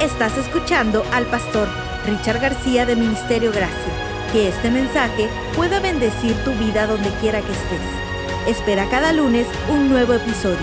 [0.00, 1.66] Estás escuchando al pastor
[2.04, 4.30] Richard García de Ministerio Gracia.
[4.30, 5.26] Que este mensaje
[5.56, 7.80] pueda bendecir tu vida donde quiera que estés.
[8.46, 10.58] Espera cada lunes un nuevo episodio.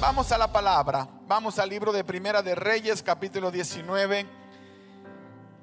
[0.00, 1.06] Vamos a la palabra.
[1.28, 4.26] Vamos al libro de Primera de Reyes, capítulo 19.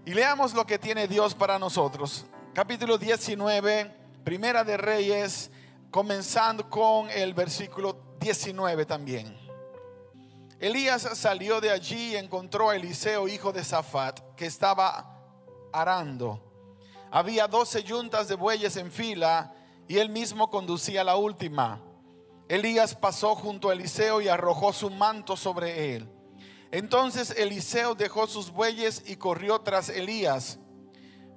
[0.05, 2.27] Y leamos lo que tiene Dios para nosotros.
[2.54, 3.91] Capítulo 19,
[4.23, 5.50] Primera de Reyes,
[5.89, 9.36] comenzando con el versículo 19 también.
[10.59, 15.18] Elías salió de allí y encontró a Eliseo, hijo de Safat, que estaba
[15.71, 16.43] arando.
[17.11, 19.54] Había doce yuntas de bueyes en fila
[19.87, 21.82] y él mismo conducía la última.
[22.50, 26.09] Elías pasó junto a Eliseo y arrojó su manto sobre él.
[26.71, 30.59] Entonces Eliseo dejó sus bueyes y corrió tras Elías.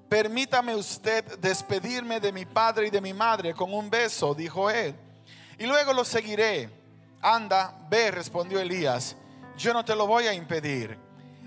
[0.09, 4.97] Permítame usted despedirme de mi padre y de mi madre con un beso, dijo él
[5.59, 6.71] y luego lo seguiré.
[7.21, 9.17] Anda, ve, respondió Elías,
[9.57, 10.99] yo no te lo voy a impedir.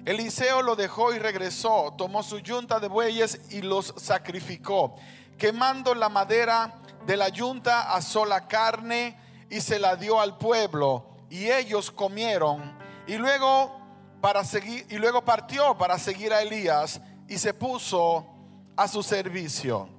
[0.05, 4.95] Eliseo lo dejó y regresó, tomó su yunta de bueyes y los sacrificó.
[5.37, 6.75] Quemando la madera
[7.05, 12.77] de la yunta, asó la carne y se la dio al pueblo, y ellos comieron.
[13.07, 13.85] Y luego
[14.21, 18.25] para seguir y luego partió para seguir a Elías y se puso
[18.75, 19.89] a su servicio.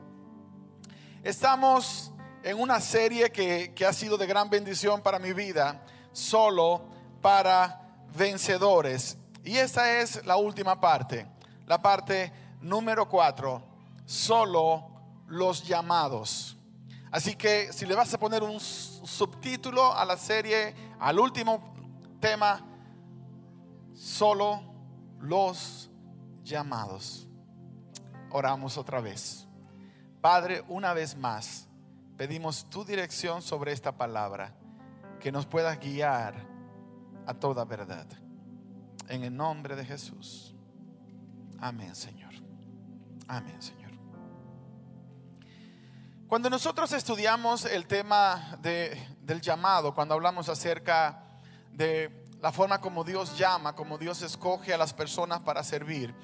[1.23, 2.13] Estamos
[2.47, 6.85] en una serie que, ha sido de gran bendición para mi vida, solo
[7.21, 7.81] para
[8.17, 9.19] vencedores.
[9.43, 11.27] Y esta es la última parte,
[11.67, 13.65] la parte número cuatro,
[14.05, 14.89] solo
[15.27, 16.57] los llamados.
[17.11, 21.75] Así que si le vas a poner un subtítulo a la serie, al último
[22.21, 22.65] tema,
[23.93, 24.63] solo
[25.19, 25.91] los
[26.45, 27.27] llamados.
[28.31, 29.49] Oramos otra vez.
[30.21, 31.66] Padre, una vez más
[32.17, 34.55] pedimos tu dirección sobre esta palabra,
[35.21, 36.35] que nos pueda guiar
[37.27, 38.07] a toda verdad.
[39.09, 40.55] En el nombre de Jesús.
[41.59, 42.33] Amén, Señor.
[43.29, 43.93] Amén, Señor.
[46.29, 51.23] Cuando nosotros estudiamos el tema del llamado, cuando hablamos acerca
[51.73, 56.15] de la forma como Dios llama, como Dios escoge a las personas para servir,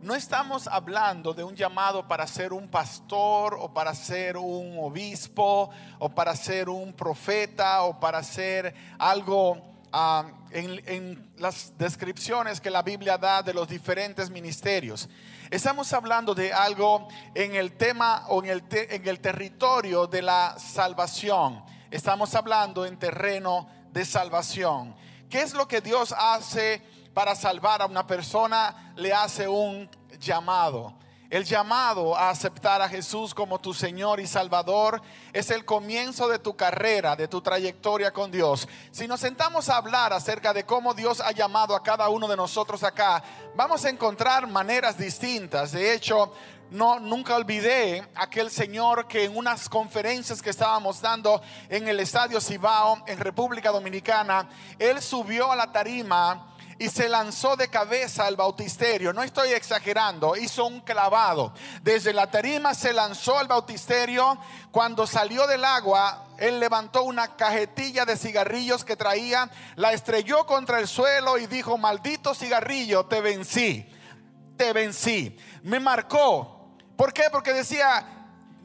[0.00, 5.70] no estamos hablando de un llamado para ser un pastor o para ser un obispo
[5.98, 9.60] o para ser un profeta o para ser algo
[9.92, 15.08] ah, en, las descripciones que la Biblia da de los diferentes ministerios.
[15.50, 20.56] Estamos hablando de algo en el tema o en el, en el territorio de la
[20.58, 21.64] salvación.
[21.90, 24.94] Estamos hablando en terreno de salvación.
[25.28, 26.82] ¿Qué es lo que Dios hace?
[27.18, 29.90] Para salvar a una persona le hace un
[30.20, 30.94] llamado.
[31.28, 35.02] El llamado a aceptar a Jesús como tu Señor y Salvador
[35.32, 38.68] es el comienzo de tu carrera, de tu trayectoria con Dios.
[38.92, 42.36] Si nos sentamos a hablar acerca de cómo Dios ha llamado a cada uno de
[42.36, 43.20] nosotros acá,
[43.56, 45.72] vamos a encontrar maneras distintas.
[45.72, 46.32] De hecho,
[46.70, 52.40] no, nunca olvidé aquel señor que en unas conferencias que estábamos dando en el Estadio
[52.40, 54.48] Cibao, en República Dominicana,
[54.78, 59.12] él subió a la tarima y se lanzó de cabeza al bautisterio.
[59.12, 61.52] No estoy exagerando, hizo un clavado.
[61.82, 64.38] Desde la tarima se lanzó al bautisterio.
[64.70, 70.78] Cuando salió del agua, él levantó una cajetilla de cigarrillos que traía, la estrelló contra
[70.78, 73.90] el suelo y dijo, maldito cigarrillo, te vencí,
[74.56, 75.36] te vencí.
[75.62, 76.76] Me marcó.
[76.96, 77.24] ¿Por qué?
[77.30, 78.17] Porque decía,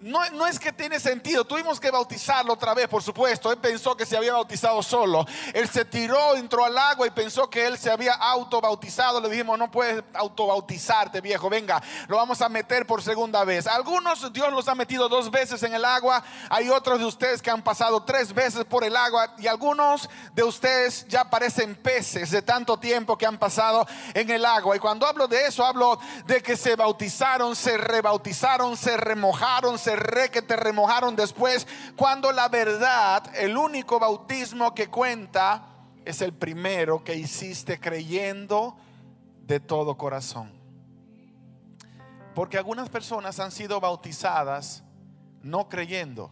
[0.03, 1.45] no, es que tiene sentido.
[1.45, 3.51] Tuvimos que bautizarlo otra vez, por supuesto.
[3.51, 5.25] Él pensó que se había bautizado solo.
[5.53, 9.21] Él se tiró, entró al agua y pensó que él se había autobautizado.
[9.21, 11.49] Le dijimos, no puedes autobautizarte, viejo.
[11.49, 13.65] Venga, lo vamos a meter por segunda vez.
[13.65, 16.21] Algunos Dios los ha metido dos veces en el agua.
[16.49, 19.33] Hay otros de ustedes que han pasado tres veces por el agua.
[19.37, 24.45] Y algunos de ustedes ya parecen peces de tanto tiempo que han pasado en el
[24.45, 24.75] agua.
[24.75, 29.92] Y cuando hablo de eso, hablo de que se bautizaron, se rebautizaron, se remojaron, se
[29.95, 35.67] re que te remojaron después, cuando la verdad, el único bautismo que cuenta
[36.05, 38.75] es el primero que hiciste creyendo
[39.45, 40.51] de todo corazón.
[42.35, 44.83] Porque algunas personas han sido bautizadas
[45.41, 46.31] no creyendo.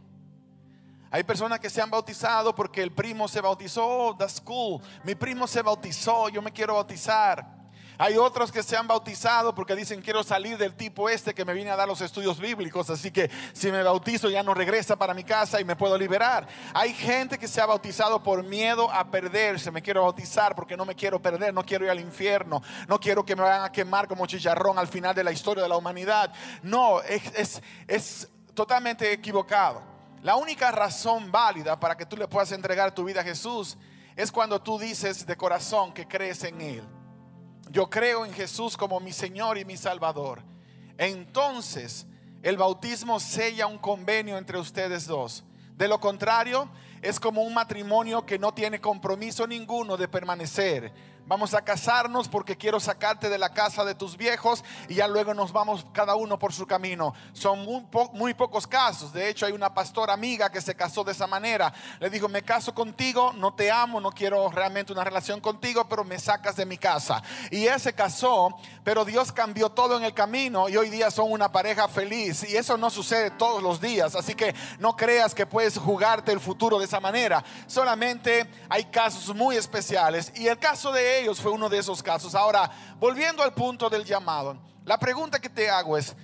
[1.12, 4.82] Hay personas que se han bautizado porque el primo se bautizó, oh, that's cool.
[5.04, 7.61] Mi primo se bautizó, yo me quiero bautizar.
[8.02, 11.54] Hay otros que se han bautizado porque dicen quiero salir del tipo este que me
[11.54, 15.14] viene a dar los estudios bíblicos, así que si me bautizo ya no regresa para
[15.14, 16.48] mi casa y me puedo liberar.
[16.74, 19.70] Hay gente que se ha bautizado por miedo a perderse.
[19.70, 23.24] Me quiero bautizar porque no me quiero perder, no quiero ir al infierno, no quiero
[23.24, 26.34] que me vayan a quemar como chicharrón al final de la historia de la humanidad.
[26.64, 29.84] No, es, es, es totalmente equivocado.
[30.24, 33.78] La única razón válida para que tú le puedas entregar tu vida a Jesús
[34.16, 37.01] es cuando tú dices de corazón que crees en Él.
[37.72, 40.44] Yo creo en Jesús como mi Señor y mi Salvador.
[40.98, 42.06] Entonces
[42.44, 45.46] el bautismo sella un convenio entre ustedes dos.
[45.78, 46.70] De lo contrario,
[47.02, 50.92] es como un matrimonio que no tiene compromiso ninguno de permanecer
[51.28, 55.34] Vamos a casarnos porque quiero sacarte de la casa de tus viejos y ya luego
[55.34, 57.14] nos vamos cada uno por su camino.
[57.32, 57.66] Son
[58.14, 59.14] muy, pocos casos.
[59.14, 61.74] De hecho, hay una pastora amiga que se casó de esa manera.
[62.00, 66.04] Le dijo, me caso contigo, no te amo, no quiero realmente una relación contigo, pero
[66.04, 67.24] me sacas de mi casa.
[67.50, 68.50] Y él se casó,
[68.84, 72.44] pero Dios cambió todo en el camino y hoy día son una pareja feliz.
[72.50, 74.16] Y eso no sucede todos los días.
[74.16, 77.44] Así que no creas que puedes jugarte el futuro de esa manera.
[77.68, 80.34] Solamente hay casos muy especiales.
[80.36, 82.36] Y el caso de ellos fue uno de esos casos.
[82.36, 82.70] Ahora,
[83.00, 86.16] volviendo al punto del llamado, la pregunta que te hago es,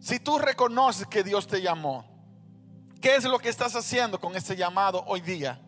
[0.00, 2.04] si tú reconoces que Dios te llamó,
[3.00, 5.60] ¿qué es lo que estás haciendo con este llamado hoy día?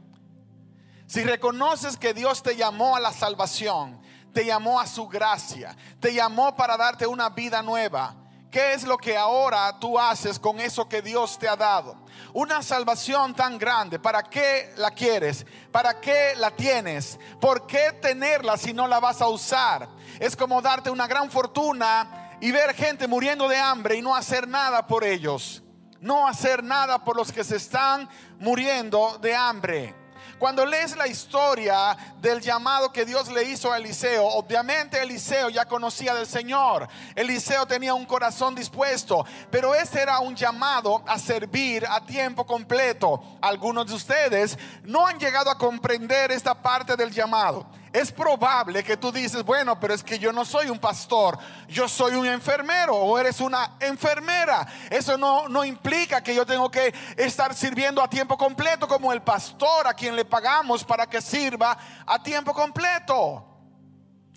[1.06, 4.00] Si reconoces que Dios te llamó a la salvación,
[4.32, 8.16] te llamó a su gracia, te llamó para darte una vida nueva,
[8.52, 11.96] ¿Qué es lo que ahora tú haces con eso que Dios te ha dado?
[12.34, 15.46] Una salvación tan grande, ¿para qué la quieres?
[15.70, 17.18] ¿Para qué la tienes?
[17.40, 19.88] ¿Por qué tenerla si no la vas a usar?
[20.20, 24.46] Es como darte una gran fortuna y ver gente muriendo de hambre y no hacer
[24.46, 25.62] nada por ellos.
[26.02, 28.06] No hacer nada por los que se están
[28.38, 30.01] muriendo de hambre.
[30.42, 35.66] Cuando lees la historia del llamado que Dios le hizo a Eliseo, obviamente Eliseo ya
[35.66, 36.88] conocía del Señor.
[37.14, 43.22] Eliseo tenía un corazón dispuesto, pero ese era un llamado a servir a tiempo completo.
[43.40, 48.96] Algunos de ustedes no han llegado a comprender esta parte del llamado es probable que
[48.96, 52.96] tú dices, bueno, pero es que yo no soy un pastor, yo soy un enfermero
[52.96, 54.66] o eres una enfermera.
[54.88, 59.20] Eso no, no implica que yo tengo que estar sirviendo a tiempo completo como el
[59.20, 61.76] pastor a quien le pagamos para que sirva
[62.06, 63.46] a tiempo completo.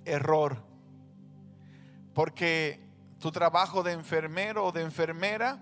[0.03, 0.61] Error.
[2.13, 2.85] Porque
[3.17, 5.57] tu trabajo de enfermero o de enfermera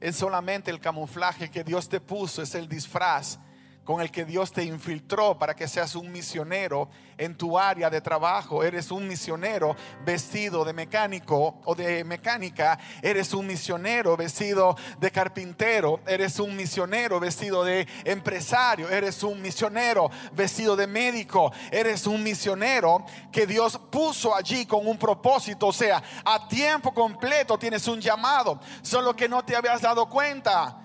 [0.00, 3.38] es solamente el camuflaje que Dios te puso, es el disfraz
[3.84, 6.88] con el que Dios te infiltró para que seas un misionero
[7.18, 8.62] en tu área de trabajo.
[8.62, 9.74] Eres un misionero
[10.04, 12.78] vestido de mecánico o de mecánica.
[13.02, 16.00] Eres un misionero vestido de carpintero.
[16.06, 18.88] Eres un misionero vestido de empresario.
[18.88, 21.52] Eres un misionero vestido de médico.
[21.70, 25.66] Eres un misionero que Dios puso allí con un propósito.
[25.68, 28.60] O sea, a tiempo completo tienes un llamado.
[28.82, 30.81] Solo que no te habías dado cuenta.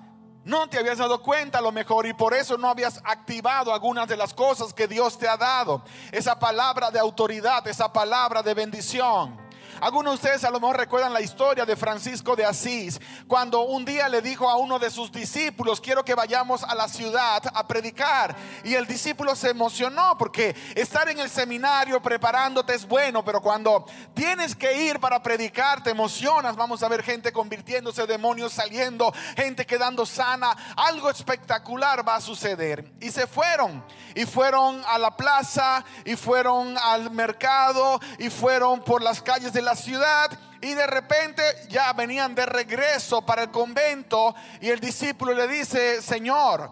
[0.48, 4.16] No te habías dado cuenta lo mejor y por eso no habías activado algunas de
[4.16, 5.82] las cosas que Dios te ha dado.
[6.10, 9.47] Esa palabra de autoridad, esa palabra de bendición.
[9.82, 13.86] Algunos de ustedes a lo mejor recuerdan la historia de Francisco de Asís, cuando un
[13.86, 17.68] día le dijo a uno de sus discípulos, quiero que vayamos a la ciudad a
[17.68, 18.36] predicar.
[18.64, 23.86] Y el discípulo se emocionó porque estar en el seminario preparándote es bueno, pero cuando
[24.14, 26.56] tienes que ir para predicar te emocionas.
[26.56, 30.56] Vamos a ver gente convirtiéndose, demonios saliendo, gente quedando sana.
[30.76, 32.92] Algo espectacular va a suceder.
[33.00, 33.84] Y se fueron,
[34.16, 39.62] y fueron a la plaza, y fueron al mercado, y fueron por las calles de
[39.68, 40.32] la ciudad
[40.62, 46.02] y de repente ya venían de regreso para el convento y el discípulo le dice,
[46.02, 46.72] Señor,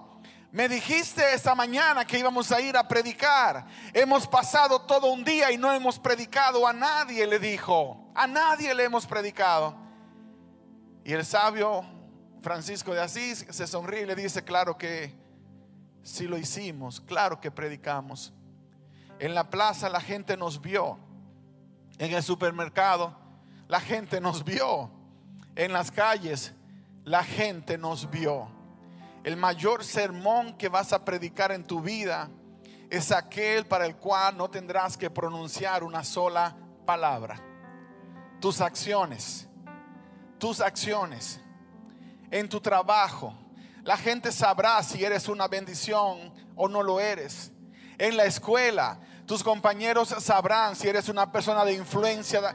[0.54, 3.66] me dijiste esta mañana que íbamos a ir a predicar.
[3.94, 8.14] Hemos pasado todo un día y no hemos predicado a nadie, le dijo.
[8.16, 9.76] A nadie le hemos predicado.
[11.04, 11.84] Y el sabio
[12.42, 15.14] Francisco de Asís se sonríe y le dice, claro que
[16.02, 18.32] si lo hicimos, claro que predicamos.
[19.20, 20.98] En la plaza la gente nos vio
[21.98, 23.16] en el supermercado,
[23.68, 24.90] la gente nos vio.
[25.56, 26.54] En las calles,
[27.04, 28.48] la gente nos vio.
[29.24, 32.30] El mayor sermón que vas a predicar en tu vida
[32.90, 37.42] es aquel para el cual no tendrás que pronunciar una sola palabra.
[38.40, 39.48] Tus acciones,
[40.38, 41.40] tus acciones
[42.30, 43.34] en tu trabajo.
[43.84, 47.52] La gente sabrá si eres una bendición o no lo eres.
[47.98, 52.54] En la escuela, tus compañeros sabrán si eres una persona de influencia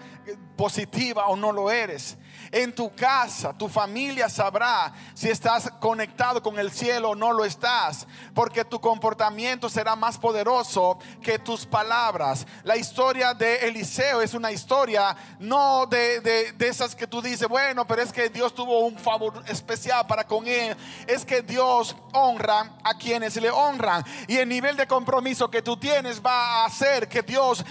[0.57, 2.17] positiva o no lo eres.
[2.53, 7.45] En tu casa, tu familia sabrá si estás conectado con el cielo o no lo
[7.45, 12.45] estás, porque tu comportamiento será más poderoso que tus palabras.
[12.65, 17.87] La historia de Eliseo es una historia no de, de esas que tú dices, bueno,
[17.87, 20.77] pero es que Dios tuvo un favor especial para con él.
[21.07, 25.77] Es que Dios honra a quienes le honran y el nivel de compromiso que tú
[25.77, 27.65] tienes va a hacer que Dios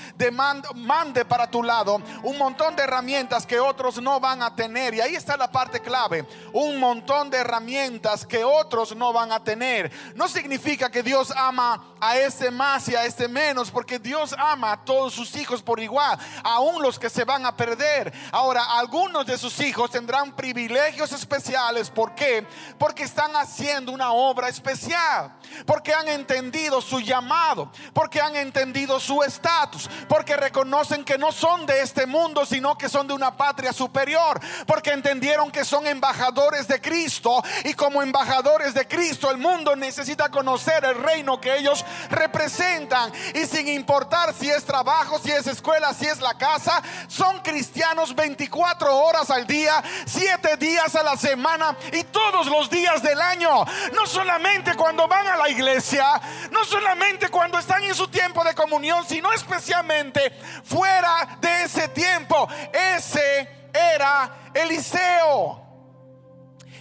[0.76, 5.02] mande para tu lado un montón de herramientas que otros no van a tener y
[5.02, 9.92] ahí está la parte clave, un montón de herramientas que otros no van a tener.
[10.16, 14.72] No significa que Dios ama a este más y a este menos, porque Dios ama
[14.72, 18.14] a todos sus hijos por igual, aún los que se van a perder.
[18.32, 21.90] Ahora, algunos de sus hijos tendrán privilegios especiales.
[21.90, 22.46] ¿Por qué?
[22.78, 25.34] Porque están haciendo una obra especial,
[25.66, 31.66] porque han entendido su llamado, porque han entendido su estatus, porque reconocen que no son
[31.66, 36.68] de este mundo, sino que son de una patria superior, porque entendieron que son embajadores
[36.68, 41.86] de Cristo y como embajadores de Cristo el mundo necesita conocer el reino que ellos
[42.10, 47.40] representan y sin importar si es trabajo, si es escuela, si es la casa, son
[47.40, 53.20] cristianos 24 horas al día, 7 días a la semana y todos los días del
[53.20, 56.20] año, no solamente cuando van a la iglesia,
[56.52, 60.32] no solamente cuando están en su tiempo de comunión, sino especialmente
[60.64, 62.48] fuera de ese tiempo.
[62.74, 65.66] Ese era Eliseo.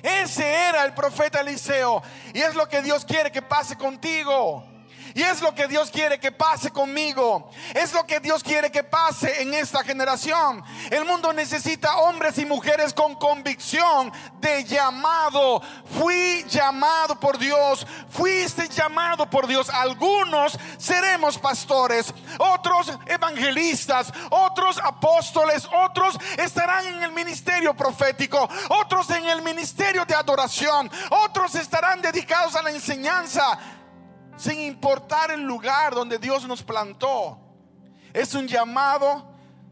[0.02, 2.02] Ese era el profeta Eliseo.
[2.32, 4.64] Y es lo que Dios quiere que pase contigo.
[5.18, 7.50] Y es lo que Dios quiere que pase conmigo.
[7.74, 10.62] Es lo que Dios quiere que pase en esta generación.
[10.92, 15.60] El mundo necesita hombres y mujeres con convicción de llamado.
[15.98, 17.84] Fui llamado por Dios.
[18.10, 19.68] Fuiste llamado por Dios.
[19.70, 29.28] Algunos seremos pastores, otros evangelistas, otros apóstoles, otros estarán en el ministerio profético, otros en
[29.28, 33.77] el ministerio de adoración, otros estarán dedicados a la enseñanza
[34.38, 37.38] sin importar el lugar donde Dios nos plantó.
[38.14, 39.28] Es un llamado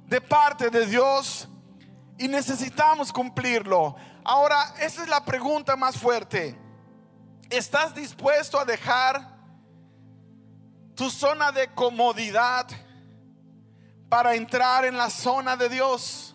[0.07, 1.49] de parte de Dios
[2.19, 3.95] y necesitamos cumplirlo.
[4.25, 6.59] Ahora, esa es la pregunta más fuerte.
[7.49, 9.37] ¿Estás dispuesto a dejar
[10.97, 12.67] tu zona de comodidad
[14.09, 16.35] para entrar en la zona de Dios,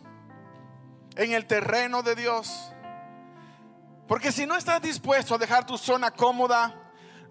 [1.17, 2.71] en el terreno de Dios?
[4.07, 6.80] Porque si no estás dispuesto a dejar tu zona cómoda,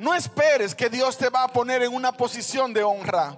[0.00, 3.36] no esperes que Dios te va a poner en una posición de honra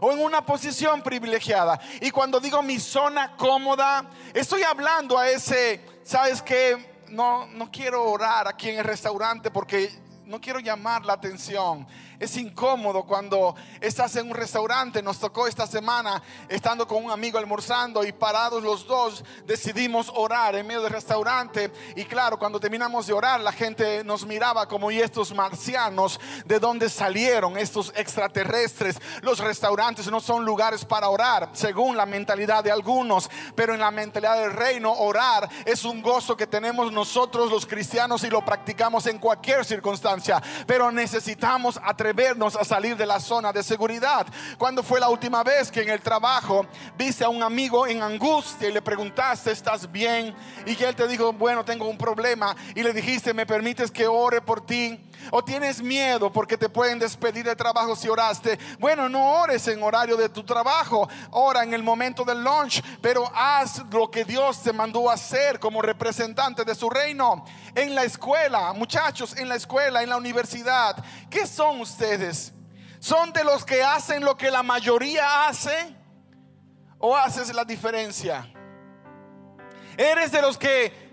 [0.00, 1.80] o en una posición privilegiada.
[2.00, 8.10] Y cuando digo mi zona cómoda, estoy hablando a ese, ¿sabes que No, no quiero
[8.10, 9.92] orar aquí en el restaurante porque
[10.24, 11.86] no quiero llamar la atención.
[12.20, 15.02] Es incómodo cuando estás en un restaurante.
[15.02, 20.54] Nos tocó esta semana estando con un amigo almorzando y parados los dos decidimos orar
[20.54, 21.72] en medio del restaurante.
[21.96, 26.60] Y claro, cuando terminamos de orar, la gente nos miraba como y estos marcianos, ¿de
[26.60, 29.00] dónde salieron estos extraterrestres?
[29.22, 33.90] Los restaurantes no son lugares para orar, según la mentalidad de algunos, pero en la
[33.90, 39.06] mentalidad del reino, orar es un gozo que tenemos nosotros los cristianos y lo practicamos
[39.06, 40.40] en cualquier circunstancia.
[40.66, 44.26] Pero necesitamos atrevernos vernos a salir de la zona de seguridad.
[44.58, 48.68] Cuando fue la última vez que en el trabajo viste a un amigo en angustia
[48.68, 50.34] y le preguntaste, ¿estás bien?
[50.66, 52.54] Y que él te dijo, bueno, tengo un problema.
[52.74, 55.00] Y le dijiste, ¿me permites que ore por ti?
[55.30, 58.58] O tienes miedo porque te pueden despedir de trabajo si oraste.
[58.78, 61.08] Bueno, no ores en horario de tu trabajo.
[61.30, 62.82] Ora en el momento del lunch.
[63.00, 67.44] Pero haz lo que Dios te mandó a hacer como representante de su reino.
[67.74, 71.04] En la escuela, muchachos, en la escuela, en la universidad.
[71.30, 72.52] ¿Qué son ustedes?
[72.98, 75.94] ¿Son de los que hacen lo que la mayoría hace?
[76.98, 78.50] ¿O haces la diferencia?
[79.96, 81.03] ¿Eres de los que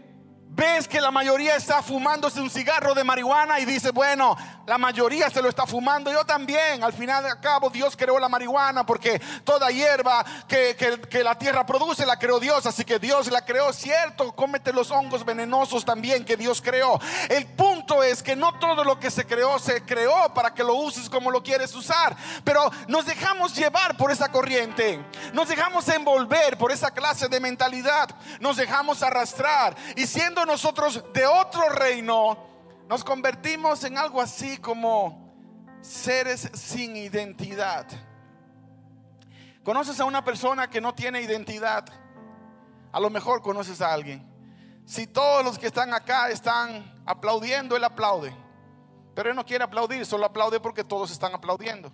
[0.53, 5.29] ves que la mayoría está fumándose un cigarro de marihuana y dice, bueno, la mayoría
[5.29, 6.83] se lo está fumando, yo también.
[6.83, 10.75] Al final de cabo, Dios creó la marihuana porque toda hierba que,
[11.09, 12.65] que, la tierra produce la creó Dios.
[12.65, 14.33] Así que Dios la creó, cierto.
[14.33, 16.99] Cómete los hongos venenosos también que Dios creó.
[17.29, 20.75] El punto es que no todo lo que se creó se creó para que lo
[20.75, 22.15] uses como lo quieres usar.
[22.43, 25.03] Pero nos dejamos llevar por esa corriente.
[25.33, 28.09] Nos dejamos envolver por esa clase de mentalidad.
[28.39, 29.75] Nos dejamos arrastrar.
[29.95, 32.37] Y siendo nosotros de otro reino,
[32.87, 35.33] nos convertimos en algo así como
[35.81, 37.87] seres sin identidad.
[39.63, 41.85] ¿Conoces a una persona que no tiene identidad?
[42.91, 44.27] A lo mejor conoces a alguien.
[44.85, 48.35] Si todos los que están acá están aplaudiendo, él aplaude.
[49.13, 51.91] Pero él no quiere aplaudir, solo aplaude porque todos están aplaudiendo.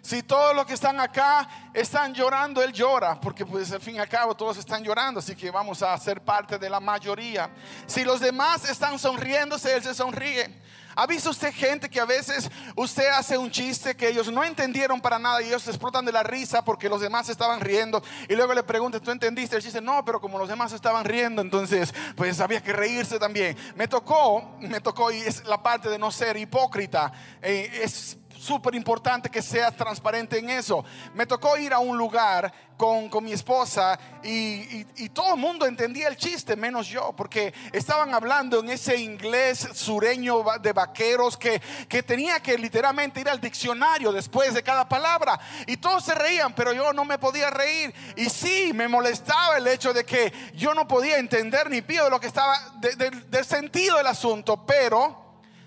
[0.00, 3.98] Si todos los que están acá están llorando, Él llora, porque pues al fin y
[3.98, 7.50] al cabo todos están llorando, así que vamos a ser parte de la mayoría.
[7.86, 10.62] Si los demás están sonriéndose, Él se sonríe.
[10.94, 15.00] ¿Ha visto usted gente que a veces usted hace un chiste que ellos no entendieron
[15.00, 18.34] para nada y ellos se explotan de la risa porque los demás estaban riendo y
[18.34, 19.80] luego le preguntan, ¿tú entendiste el chiste?
[19.80, 23.56] No, pero como los demás estaban riendo, entonces pues había que reírse también.
[23.74, 27.10] Me tocó, me tocó y es la parte de no ser hipócrita.
[27.40, 30.84] Eh, es súper importante que seas transparente en eso.
[31.14, 36.16] Me tocó ir a un lugar con, mi esposa y, todo el mundo entendía el
[36.16, 42.40] chiste, menos yo, porque estaban hablando en ese inglés sureño de vaqueros que, que tenía
[42.40, 45.38] que literalmente ir al diccionario después de cada palabra.
[45.66, 47.94] Y todos se reían, pero yo no me podía reír.
[48.16, 52.10] Y sí, me molestaba el hecho de que yo no podía entender ni pío de
[52.10, 55.22] lo que estaba, del sentido del asunto, pero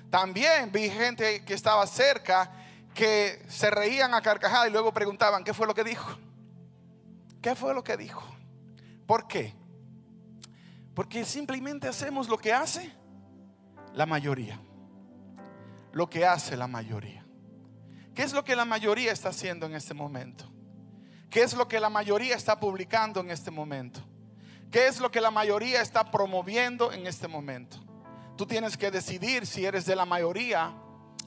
[0.09, 2.64] también vi gente que estaba cerca
[2.95, 6.17] que se reían a carcajadas y luego preguntaban, ¿qué fue lo que dijo?
[7.41, 8.23] ¿Qué fue lo que dijo?
[9.05, 9.53] ¿Por qué?
[10.95, 12.91] Porque simplemente hacemos lo que hace
[13.93, 14.59] la mayoría.
[15.91, 17.23] Lo que hace la mayoría.
[18.15, 20.51] ¿Qué es lo que la mayoría está haciendo en este momento?
[21.29, 23.99] ¿Qué es lo que la mayoría está publicando en este momento?
[24.71, 27.77] ¿Qué es lo que la mayoría está promoviendo en este momento?
[28.37, 30.73] Tú tienes que decidir si eres de la mayoría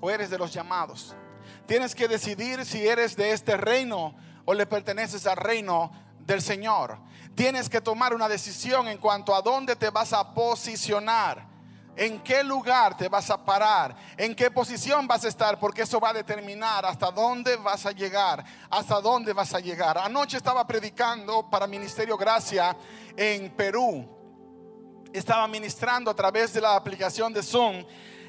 [0.00, 1.14] o eres de los llamados.
[1.66, 4.14] Tienes que decidir si eres de este reino
[4.44, 5.90] o le perteneces al reino
[6.20, 6.98] del Señor.
[7.34, 11.46] Tienes que tomar una decisión en cuanto a dónde te vas a posicionar.
[11.96, 15.98] En qué lugar te vas a parar, en qué posición vas a estar, porque eso
[15.98, 19.98] va a determinar hasta dónde vas a llegar, hasta dónde vas a llegar.
[19.98, 22.76] Anoche estaba predicando para Ministerio Gracia
[23.16, 24.18] en Perú
[25.12, 27.84] estaba ministrando a través de la aplicación de Zoom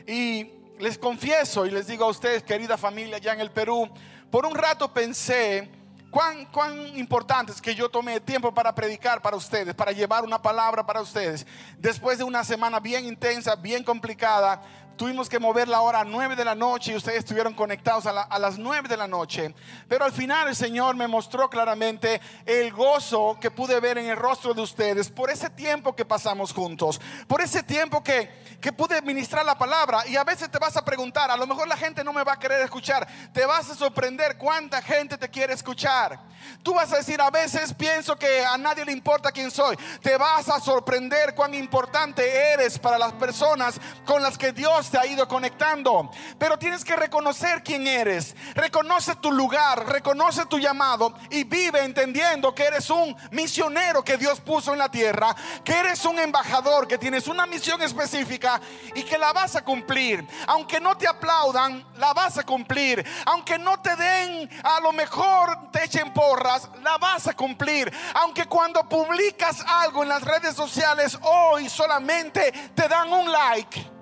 [0.07, 3.89] y les confieso y les digo a ustedes, querida familia, ya en el Perú,
[4.31, 5.69] por un rato pensé
[6.09, 10.41] cuán, cuán importante es que yo tome tiempo para predicar para ustedes, para llevar una
[10.41, 11.45] palabra para ustedes.
[11.77, 14.61] Después de una semana bien intensa, bien complicada,
[14.99, 18.23] tuvimos que mover la hora a 9 de la noche y ustedes estuvieron conectados a,
[18.23, 19.55] a, las 9 de la noche.
[19.87, 24.17] Pero al final el Señor me mostró claramente el gozo que pude ver en el
[24.17, 28.29] rostro de ustedes por ese tiempo que pasamos juntos, por ese tiempo que,
[28.59, 30.05] que pude ministrar la palabra.
[30.05, 32.33] Y a veces te vas a preguntar, a lo mejor la gente no me va
[32.33, 36.19] a querer escuchar, te vas a sorprender cuánta gente te quiere escuchar.
[36.61, 39.77] Tú vas a decir, a veces pienso que a nadie le importa quién soy.
[40.01, 44.97] Te vas a sorprender cuán importante eres para las personas con las que Dios te
[44.97, 46.09] ha ido conectando.
[46.37, 48.35] Pero tienes que reconocer quién eres.
[48.55, 54.39] Reconoce tu lugar, reconoce tu llamado y vive entendiendo que eres un misionero que Dios
[54.39, 58.61] puso en la tierra, que eres un embajador, que tienes una misión específica
[58.95, 60.25] y que la vas a cumplir.
[60.47, 63.05] Aunque no te aplaudan, la vas a cumplir.
[63.25, 67.91] Aunque no te den, a lo mejor te echen porras, la vas a cumplir.
[68.15, 73.98] Aunque cuando publicas algo en las redes sociales hoy solamente te dan un like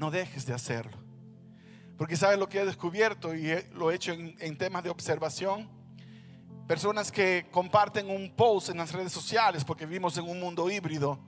[0.00, 0.96] no dejes de hacerlo.
[1.98, 5.68] Porque sabes lo que he descubierto y lo he hecho en, temas de observación.
[6.66, 11.18] Personas que comparten un post en las redes sociales porque vivimos en un mundo híbrido.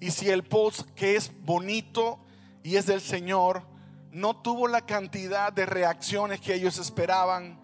[0.00, 2.18] Y si el post que es bonito
[2.62, 3.64] y es del Señor
[4.10, 7.60] no tuvo la cantidad de reacciones que ellos esperaban,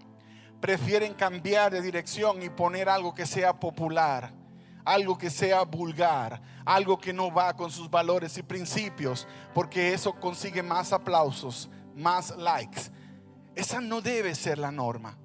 [0.61, 4.46] prefieren cambiar de dirección y poner algo que sea popular
[4.87, 10.15] algo que sea vulgar, algo que no va con sus valores y principios, porque eso
[10.15, 12.83] consigue más aplausos, más likes.
[13.55, 15.19] Esa no debe ser la norma.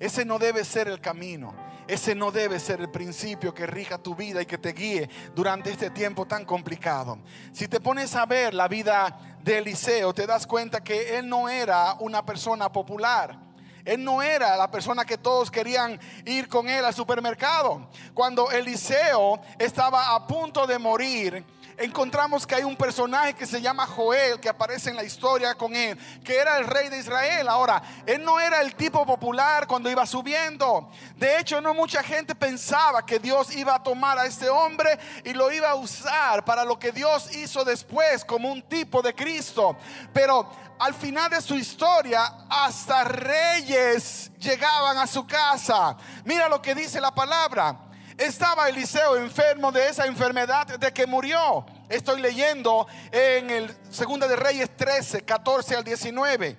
[0.00, 1.54] Ese no debe ser el camino.
[1.86, 5.70] Ese no debe ser el principio que rija tu vida y que te guíe durante
[5.70, 7.18] este tiempo tan complicado.
[7.52, 11.48] Si te pones a ver la vida de Eliseo, te das cuenta que él no
[11.48, 13.51] era una persona popular.
[13.84, 17.88] Él no era la persona que todos querían ir con él al supermercado.
[18.14, 21.44] Cuando Eliseo estaba a punto de morir,
[21.82, 25.74] encontramos que hay un personaje que se llama Joel, que aparece en la historia con
[25.74, 27.48] él, que era el rey de Israel.
[27.48, 30.90] Ahora, él no era el tipo popular cuando iba subiendo.
[31.16, 35.32] De hecho, no mucha gente pensaba que Dios iba a tomar a este hombre y
[35.32, 39.76] lo iba a usar para lo que Dios hizo después como un tipo de Cristo.
[40.12, 45.96] Pero al final de su historia, hasta reyes llegaban a su casa.
[46.24, 47.91] Mira lo que dice la palabra.
[48.22, 51.66] Estaba Eliseo enfermo de esa enfermedad de que murió.
[51.88, 56.56] Estoy leyendo en el Segunda de Reyes 13, 14 al 19.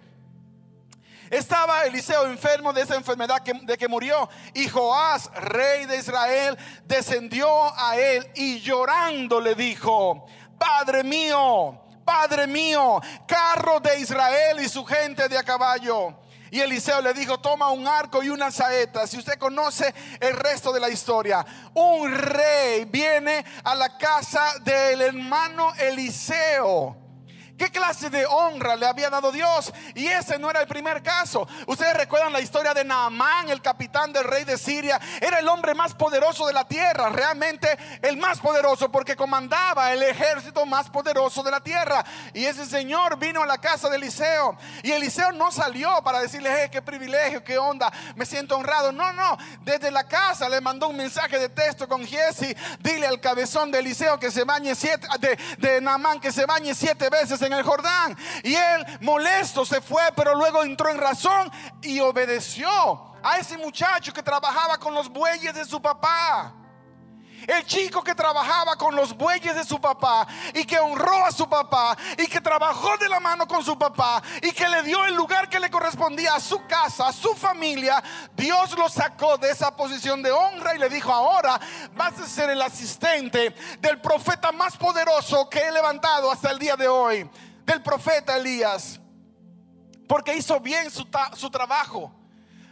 [1.30, 4.30] Estaba Eliseo enfermo de esa enfermedad de que murió.
[4.54, 7.47] Y Joás, rey de Israel, descendió
[7.80, 10.26] a él y llorando le dijo,
[10.60, 16.23] Padre mío, Padre mío, carro de Israel y su gente de a caballo.
[16.54, 19.08] Y Eliseo le dijo, toma un arco y una saeta.
[19.08, 25.02] Si usted conoce el resto de la historia, un rey viene a la casa del
[25.02, 27.03] hermano Eliseo
[27.58, 29.72] ¿Qué clase de honra le había dado Dios?
[29.94, 31.48] Y ese no era el primer caso.
[31.68, 35.00] Ustedes recuerdan la historia de Naamán, el capitán del rey de Siria.
[35.22, 40.02] Era el hombre más poderoso de la tierra, realmente el más poderoso porque comandaba el
[40.02, 42.04] ejército más poderoso de la tierra.
[42.34, 44.58] Y ese señor vino a la casa de Eliseo.
[44.82, 48.92] Y Eliseo no salió para decirle, qué privilegio, qué onda, me siento honrado.
[48.92, 52.56] No, no, desde la casa le mandó un mensaje de texto con Jesse.
[52.80, 55.84] Dile al cabezón de Eliseo que se bañe siete, de, de
[56.20, 58.18] que se bañe siete veces en el Jordán.
[58.44, 61.52] Y él molesto se fue, pero luego entró en razón
[61.82, 62.70] y obedeció
[63.24, 66.62] a ese muchacho que trabajaba con los bueyes de su papá.
[67.48, 71.48] El chico que trabajaba con los bueyes de su papá y que honró a su
[71.48, 75.16] papá y que trabajó de la mano con su papá y que le dio el
[75.16, 78.02] lugar que le correspondía a su casa, a su familia,
[78.36, 81.60] Dios lo sacó de esa posición de honra y le dijo, ahora
[81.96, 86.76] vas a ser el asistente del profeta más poderoso que he levantado hasta el día
[86.76, 87.30] de hoy
[87.66, 89.00] del profeta Elías.
[90.08, 91.06] Porque hizo bien su,
[91.50, 92.14] trabajo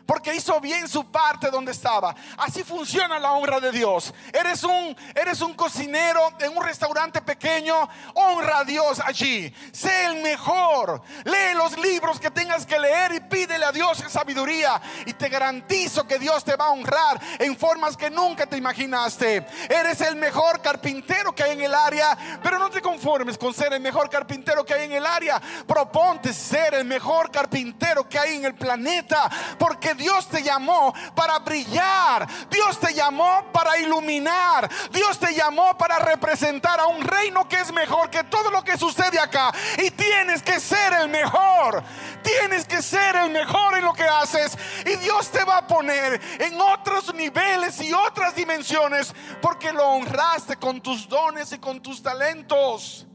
[0.05, 2.15] porque hizo bien su parte donde estaba.
[2.37, 4.13] Así funciona la honra de Dios.
[4.33, 9.53] Eres un, eres un cocinero en un restaurante pequeño, honra a Dios allí.
[9.71, 11.01] Sé el mejor.
[11.23, 14.81] Lee los libros que tengas que leer y pídele a Dios sabiduría.
[15.05, 19.45] Y te garantizo que Dios te va a honrar en formas que nunca te imaginaste.
[19.69, 23.73] Eres el mejor carpintero que hay en el área, pero no te conformes con ser
[23.73, 25.41] el mejor carpintero que hay en el área.
[25.65, 31.39] Proponte ser el mejor carpintero que hay en el planeta, porque Dios te llamó para
[31.39, 32.27] brillar.
[32.49, 34.69] Dios te llamó para iluminar.
[34.91, 38.77] Dios te llamó para representar a un reino que es mejor que todo lo que
[38.77, 39.51] sucede acá.
[39.77, 41.83] Y tienes que ser el mejor.
[42.23, 44.57] Tienes que ser el mejor en lo que haces.
[44.85, 50.55] Y Dios te va a poner en otros niveles y otras dimensiones porque lo honraste
[50.57, 53.07] con tus dones y con tus talentos.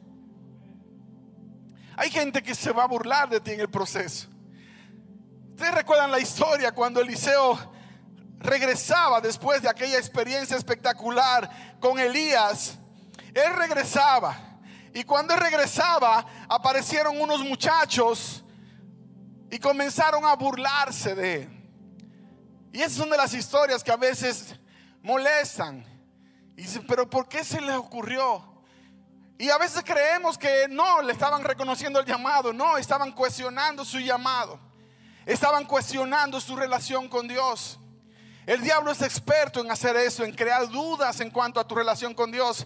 [1.97, 4.29] Hay gente que se va a burlar de ti en el proceso.
[5.57, 7.59] Ustedes recuerdan la historia cuando Eliseo
[8.41, 11.49] regresaba después de aquella experiencia espectacular
[11.81, 12.77] con Elías.
[13.33, 14.37] Él regresaba.
[14.93, 18.45] Y cuando él regresaba, aparecieron unos muchachos
[19.51, 21.71] y comenzaron a burlarse de él.
[22.75, 24.57] Y esas son de las historias que a veces
[25.03, 25.87] molestan.
[26.55, 28.63] Y dicen, pero ¿por qué se les ocurrió?
[29.39, 33.99] Y a veces creemos que no, le estaban reconociendo el llamado, no, estaban cuestionando su
[34.01, 34.66] llamado
[35.27, 37.79] estaban cuestionando su relación con Dios.
[38.47, 42.15] El diablo es experto en hacer eso, en crear dudas en cuanto a tu relación
[42.15, 42.65] con Dios.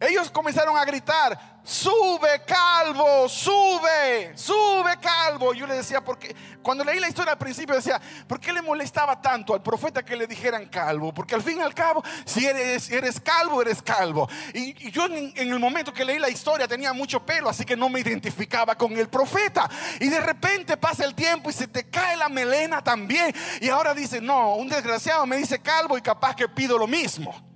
[0.00, 5.52] Ellos comenzaron a gritar, sube calvo, sube, sube calvo.
[5.52, 9.20] Yo le decía, porque cuando leí la historia al principio decía, ¿por qué le molestaba
[9.20, 11.12] tanto al profeta que le dijeran calvo?
[11.12, 14.28] Porque al fin y al cabo, si eres, eres calvo, eres calvo.
[14.54, 17.76] Y, yo en, en, el momento que leí la historia tenía mucho pelo, así que
[17.76, 19.68] no me identificaba con el profeta.
[19.98, 23.34] Y de repente pasa el tiempo y se te cae la melena también.
[23.60, 27.47] Y ahora dice, no, un desgraciado me dice calvo y capaz que pido lo mismo.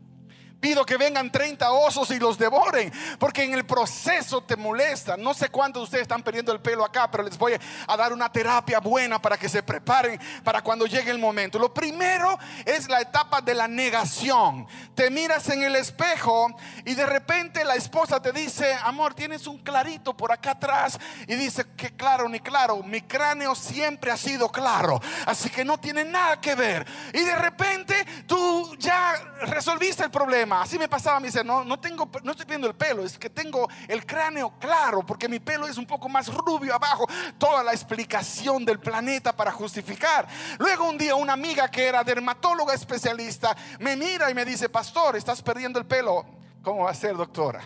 [0.62, 5.16] Pido que vengan 30 osos y los devoren, porque en el proceso te molesta.
[5.16, 7.54] No sé cuántos de ustedes están perdiendo el pelo acá, pero les voy
[7.88, 11.58] a dar una terapia buena para que se preparen para cuando llegue el momento.
[11.58, 14.68] Lo primero es la etapa de la negación.
[14.94, 19.58] Te miras en el espejo y de repente la esposa te dice, amor, tienes un
[19.58, 20.96] clarito por acá atrás.
[21.26, 25.80] Y dice, que claro ni claro, mi cráneo siempre ha sido claro, así que no
[25.80, 26.86] tiene nada que ver.
[27.12, 27.96] Y de repente
[28.28, 32.46] tú ya resolviste el problema Así me pasaba, me dice, no, no tengo, no estoy
[32.46, 36.08] viendo el pelo, es que tengo el cráneo claro, porque mi pelo es un poco
[36.08, 37.06] más rubio abajo.
[37.38, 40.28] Toda la explicación del planeta para justificar.
[40.58, 45.16] Luego un día una amiga que era dermatóloga especialista me mira y me dice, pastor,
[45.16, 46.24] estás perdiendo el pelo.
[46.62, 47.62] ¿Cómo va a ser, doctora?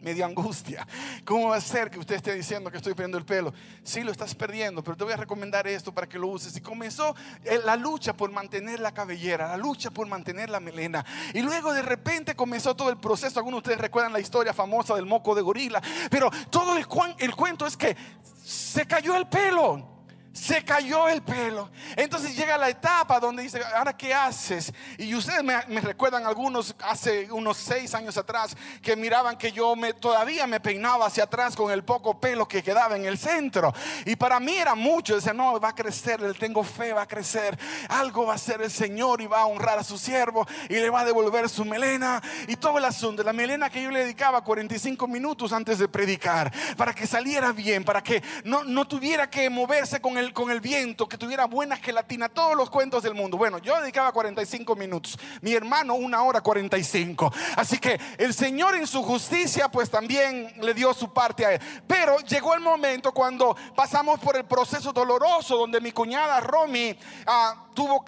[0.00, 0.86] Me dio angustia.
[1.24, 3.52] ¿Cómo va a ser que usted esté diciendo que estoy perdiendo el pelo?
[3.82, 6.56] Sí, lo estás perdiendo, pero te voy a recomendar esto para que lo uses.
[6.56, 11.04] Y comenzó eh, la lucha por mantener la cabellera, la lucha por mantener la melena.
[11.34, 13.38] Y luego de repente comenzó todo el proceso.
[13.38, 15.82] Algunos de ustedes recuerdan la historia famosa del moco de gorila.
[16.10, 16.86] Pero todo el,
[17.18, 17.96] el cuento es que
[18.42, 19.99] se cayó el pelo
[20.32, 21.70] se cayó el pelo.
[21.96, 24.72] Entonces llega la etapa donde dice, ahora qué haces?
[24.96, 29.92] Y ustedes me, recuerdan algunos hace unos seis años atrás que miraban que yo me,
[29.92, 33.74] todavía me peinaba hacia atrás con el poco pelo que quedaba en el centro.
[34.04, 35.16] Y para mí era mucho.
[35.16, 37.58] Decía, no, va a crecer, tengo fe, va a crecer.
[37.88, 40.90] Algo va a hacer el Señor y va a honrar a su siervo y le
[40.90, 42.22] va a devolver su melena.
[42.46, 46.52] Y todo el asunto, la melena que yo le dedicaba 45 minutos antes de predicar,
[46.76, 50.50] para que saliera bien, para que no, no tuviera que moverse con el el, con
[50.50, 53.36] el viento, que tuviera buena gelatina, todos los cuentos del mundo.
[53.36, 57.32] Bueno, yo dedicaba 45 minutos, mi hermano una hora 45.
[57.56, 61.60] Así que el Señor en su justicia pues también le dio su parte a él.
[61.86, 67.66] Pero llegó el momento cuando pasamos por el proceso doloroso donde mi cuñada Romy ah,
[67.74, 68.04] tuvo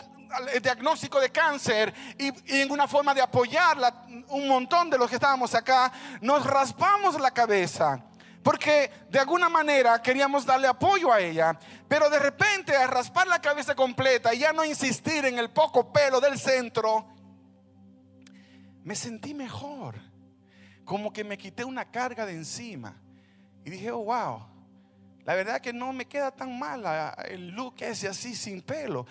[0.52, 5.08] el diagnóstico de cáncer y, y, en una forma de apoyarla, un montón de los
[5.08, 8.02] que estábamos acá, nos raspamos la cabeza.
[8.42, 11.58] Porque de alguna manera queríamos darle apoyo a ella.
[11.88, 15.92] Pero de repente a raspar la cabeza completa y ya no insistir en el poco
[15.92, 17.06] pelo del centro,
[18.82, 19.96] me sentí mejor.
[20.84, 23.00] Como que me quité una carga de encima.
[23.64, 24.48] Y dije, oh, wow.
[25.24, 26.82] La verdad que no me queda tan mal
[27.28, 29.06] el look ese así sin pelo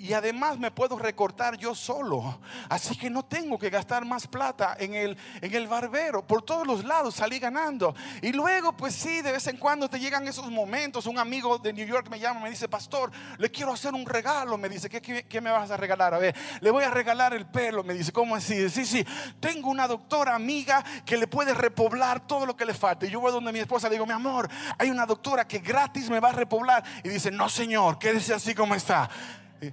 [0.00, 2.40] y además me puedo recortar yo solo.
[2.70, 6.26] Así que no tengo que gastar más plata en el, en el barbero.
[6.26, 7.94] Por todos los lados salí ganando.
[8.22, 11.04] Y luego, pues sí, de vez en cuando te llegan esos momentos.
[11.04, 14.56] Un amigo de New York me llama, me dice, pastor, le quiero hacer un regalo.
[14.56, 16.14] Me dice, ¿qué, qué, me vas a regalar?
[16.14, 17.84] A ver, le voy a regalar el pelo.
[17.84, 18.70] Me dice, ¿cómo así?
[18.70, 19.06] Sí, sí,
[19.38, 23.06] tengo una doctora amiga que le puede repoblar todo lo que le falte.
[23.06, 26.08] Y yo voy donde mi esposa le digo, mi amor, hay una doctora que gratis
[26.08, 26.82] me va a repoblar.
[27.04, 29.10] Y dice, no, señor, quédese así como está.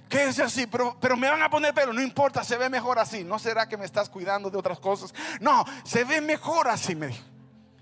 [0.08, 1.92] Quédese así, pero, pero me van a poner pelo.
[1.92, 3.24] No importa, se ve mejor así.
[3.24, 5.14] ¿No será que me estás cuidando de otras cosas?
[5.40, 7.24] No, se ve mejor así, me dijo.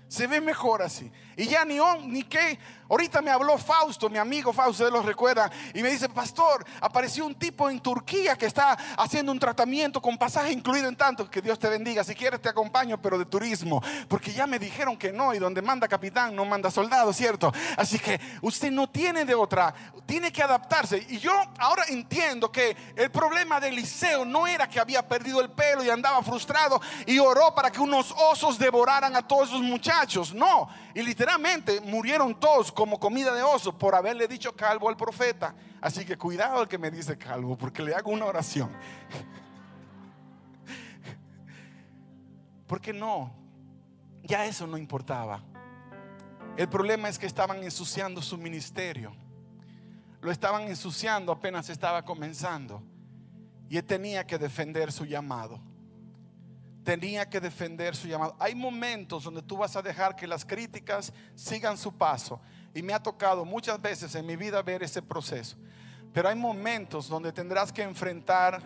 [0.07, 1.11] Se ve mejor así.
[1.35, 2.57] Y ya ni, ni qué.
[2.89, 5.51] Ahorita me habló Fausto, mi amigo Fausto, ustedes lo recuerdan.
[5.73, 10.17] Y me dice, pastor, apareció un tipo en Turquía que está haciendo un tratamiento con
[10.17, 11.29] pasaje incluido en tanto.
[11.29, 12.03] Que Dios te bendiga.
[12.03, 13.81] Si quieres te acompaño, pero de turismo.
[14.07, 15.33] Porque ya me dijeron que no.
[15.33, 17.53] Y donde manda capitán, no manda soldado, ¿cierto?
[17.75, 19.73] Así que usted no tiene de otra.
[20.05, 21.05] Tiene que adaptarse.
[21.09, 25.49] Y yo ahora entiendo que el problema de Eliseo no era que había perdido el
[25.49, 30.33] pelo y andaba frustrado y oró para que unos osos devoraran a todos esos muchachos.
[30.33, 30.69] No.
[30.93, 35.55] Y literalmente murieron todos como comida de oso por haberle dicho calvo al profeta.
[35.81, 38.69] Así que cuidado el que me dice calvo, porque le hago una oración.
[42.67, 43.33] Porque no,
[44.21, 45.41] ya eso no importaba.
[46.55, 49.11] El problema es que estaban ensuciando su ministerio.
[50.21, 52.83] Lo estaban ensuciando apenas estaba comenzando.
[53.69, 55.59] Y él tenía que defender su llamado
[56.87, 58.33] tenía que defender su llamado.
[58.39, 62.39] Hay momentos donde tú vas a dejar que las críticas sigan su paso.
[62.73, 65.57] Y me ha tocado muchas veces en mi vida ver ese proceso.
[66.13, 68.61] Pero hay momentos donde tendrás que enfrentar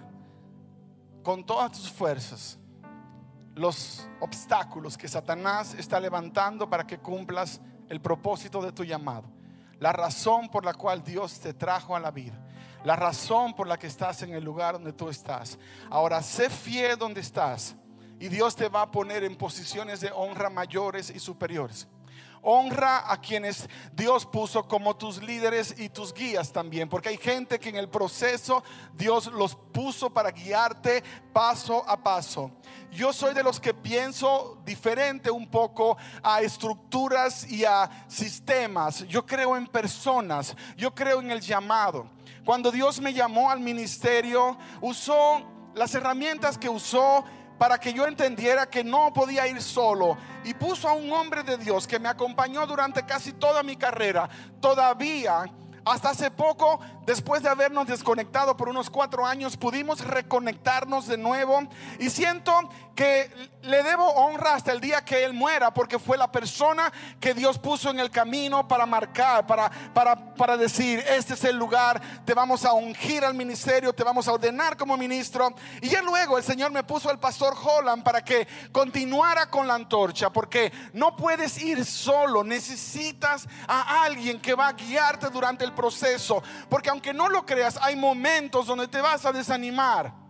[1.23, 2.57] con todas tus fuerzas
[3.55, 7.59] los obstáculos que Satanás está levantando para que cumplas
[7.89, 9.29] el propósito de tu llamado.
[9.79, 12.39] La razón por la cual Dios te trajo a la vida.
[12.83, 15.59] La razón por la que estás en el lugar donde tú estás.
[15.89, 17.75] Ahora, sé fiel donde estás
[18.19, 21.87] y Dios te va a poner en posiciones de honra mayores y superiores.
[22.41, 27.59] Honra a quienes Dios puso como tus líderes y tus guías también, porque hay gente
[27.59, 32.51] que en el proceso Dios los puso para guiarte paso a paso.
[32.91, 39.07] Yo soy de los que pienso diferente un poco a estructuras y a sistemas.
[39.07, 42.09] Yo creo en personas, yo creo en el llamado.
[42.43, 45.41] Cuando Dios me llamó al ministerio, usó
[45.73, 47.23] las herramientas que usó
[47.61, 50.17] para que yo entendiera que no podía ir solo.
[50.43, 54.27] Y puso a un hombre de Dios que me acompañó durante casi toda mi carrera.
[54.59, 55.45] Todavía
[55.85, 56.79] hasta hace poco,
[57.11, 61.59] después de habernos desconectado por unos cuatro años, pudimos reconectarnos de nuevo.
[61.99, 62.53] Y siento
[62.95, 63.29] que
[63.63, 67.59] le debo honra hasta el día que Él muera, porque fue la persona que Dios
[67.59, 72.33] puso en el camino para marcar, para, para, para decir, este es el lugar, te
[72.33, 75.53] vamos a ungir al ministerio, te vamos a ordenar como ministro.
[75.81, 79.75] Y ya luego el Señor me puso al pastor Holland para que continuara con la
[79.75, 85.73] antorcha, porque no puedes ir solo, necesitas a alguien que va a guiarte durante el
[85.73, 86.41] proceso.
[86.69, 90.21] Porque aunque no lo creas, hay momentos donde te vas a desanimar.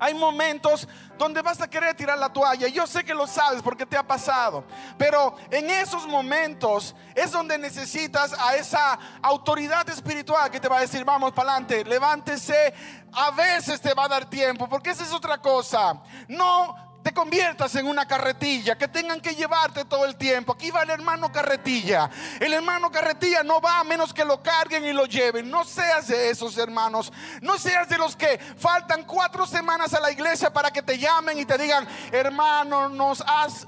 [0.00, 0.86] Hay momentos
[1.18, 2.68] donde vas a querer tirar la toalla.
[2.68, 4.64] Yo sé que lo sabes porque te ha pasado.
[4.96, 10.82] Pero en esos momentos es donde necesitas a esa autoridad espiritual que te va a
[10.82, 12.72] decir, vamos para adelante, levántese.
[13.12, 16.00] A veces te va a dar tiempo, porque esa es otra cosa.
[16.28, 20.52] No te conviertas en una carretilla, que tengan que llevarte todo el tiempo.
[20.52, 22.10] Aquí va el hermano carretilla.
[22.38, 25.50] El hermano carretilla no va a menos que lo carguen y lo lleven.
[25.50, 27.10] No seas de esos hermanos.
[27.40, 31.38] No seas de los que faltan cuatro semanas a la iglesia para que te llamen
[31.38, 33.66] y te digan, hermano, nos has,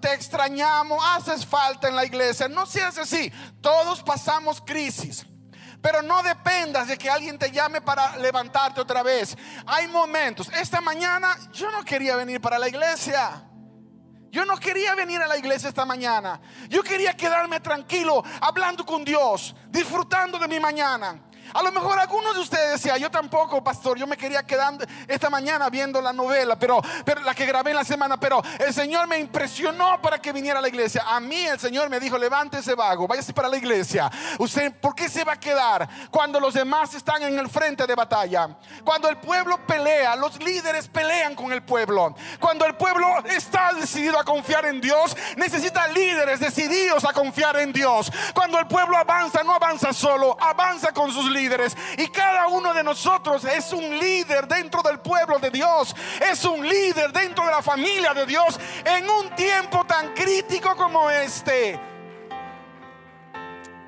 [0.00, 2.46] te extrañamos, haces falta en la iglesia.
[2.46, 3.32] No seas así.
[3.60, 5.26] Todos pasamos crisis.
[5.84, 9.36] Pero no dependas de que alguien te llame para levantarte otra vez.
[9.66, 10.48] Hay momentos.
[10.54, 13.46] Esta mañana yo no quería venir para la iglesia.
[14.30, 16.40] Yo no quería venir a la iglesia esta mañana.
[16.70, 21.20] Yo quería quedarme tranquilo, hablando con Dios, disfrutando de mi mañana.
[21.54, 24.74] A lo mejor algunos de ustedes decían, yo tampoco, pastor, yo me quería quedar
[25.06, 28.74] esta mañana viendo la novela, pero, pero la que grabé en la semana, pero el
[28.74, 31.04] Señor me impresionó para que viniera a la iglesia.
[31.06, 34.10] A mí el Señor me dijo, levántese vago, váyase para la iglesia.
[34.40, 37.94] Usted, ¿por qué se va a quedar cuando los demás están en el frente de
[37.94, 38.48] batalla?
[38.82, 42.16] Cuando el pueblo pelea, los líderes pelean con el pueblo.
[42.40, 47.72] Cuando el pueblo está decidido a confiar en Dios, necesita líderes decididos a confiar en
[47.72, 48.10] Dios.
[48.34, 51.43] Cuando el pueblo avanza, no avanza solo, avanza con sus líderes
[51.98, 55.94] y cada uno de nosotros es un líder dentro del pueblo de Dios.
[56.20, 61.10] Es un líder dentro de la familia de Dios en un tiempo tan crítico como
[61.10, 61.78] este.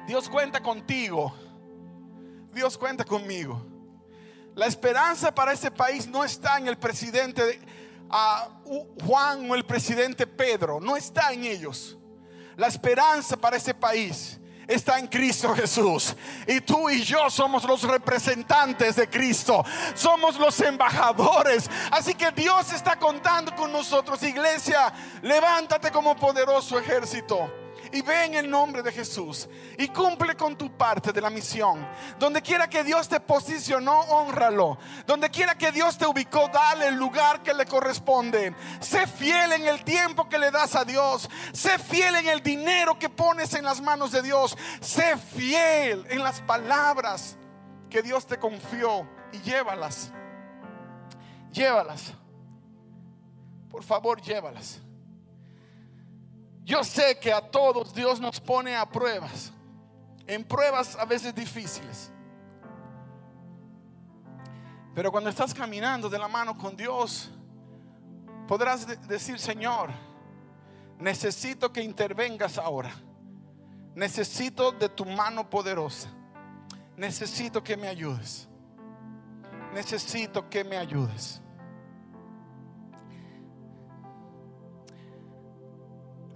[0.06, 1.34] Dios cuenta contigo.
[2.52, 3.64] Dios cuenta conmigo.
[4.54, 7.60] La esperanza para este país no está en el presidente
[9.04, 10.80] Juan o el presidente Pedro.
[10.80, 11.96] No está en ellos.
[12.56, 16.14] La esperanza para este país está en Cristo Jesús.
[16.46, 19.64] Y tú y yo somos los representantes de Cristo.
[19.94, 21.70] Somos los embajadores.
[21.90, 24.22] Así que Dios está contando con nosotros.
[24.22, 30.56] Iglesia, levántate como poderoso ejército y ve en el nombre de Jesús y cumple con
[30.56, 31.86] tu parte de la misión.
[32.18, 34.78] Donde quiera que Dios te posicionó, honralo.
[35.06, 38.54] Donde quiera que Dios te ubicó, dale el lugar que le corresponde.
[38.80, 41.28] Sé fiel en el tiempo que le das a Dios.
[41.52, 44.56] Sé fiel en el dinero que pones en las manos de Dios.
[44.80, 47.36] Sé fiel en las palabras
[47.90, 50.12] que Dios te confió y llévalas.
[51.52, 52.12] Llévalas.
[53.70, 54.80] Por favor, llévalas.
[56.66, 59.52] Yo sé que a todos Dios nos pone a pruebas,
[60.26, 62.10] en pruebas a veces difíciles.
[64.92, 67.30] Pero cuando estás caminando de la mano con Dios,
[68.48, 69.90] podrás decir, Señor,
[70.98, 72.90] necesito que intervengas ahora.
[73.94, 76.08] Necesito de tu mano poderosa.
[76.96, 78.48] Necesito que me ayudes.
[79.72, 81.40] Necesito que me ayudes.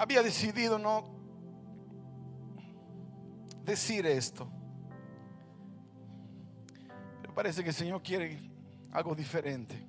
[0.01, 1.05] Había decidido no
[3.65, 4.51] decir esto.
[7.21, 8.41] Pero parece que el Señor quiere
[8.93, 9.87] algo diferente.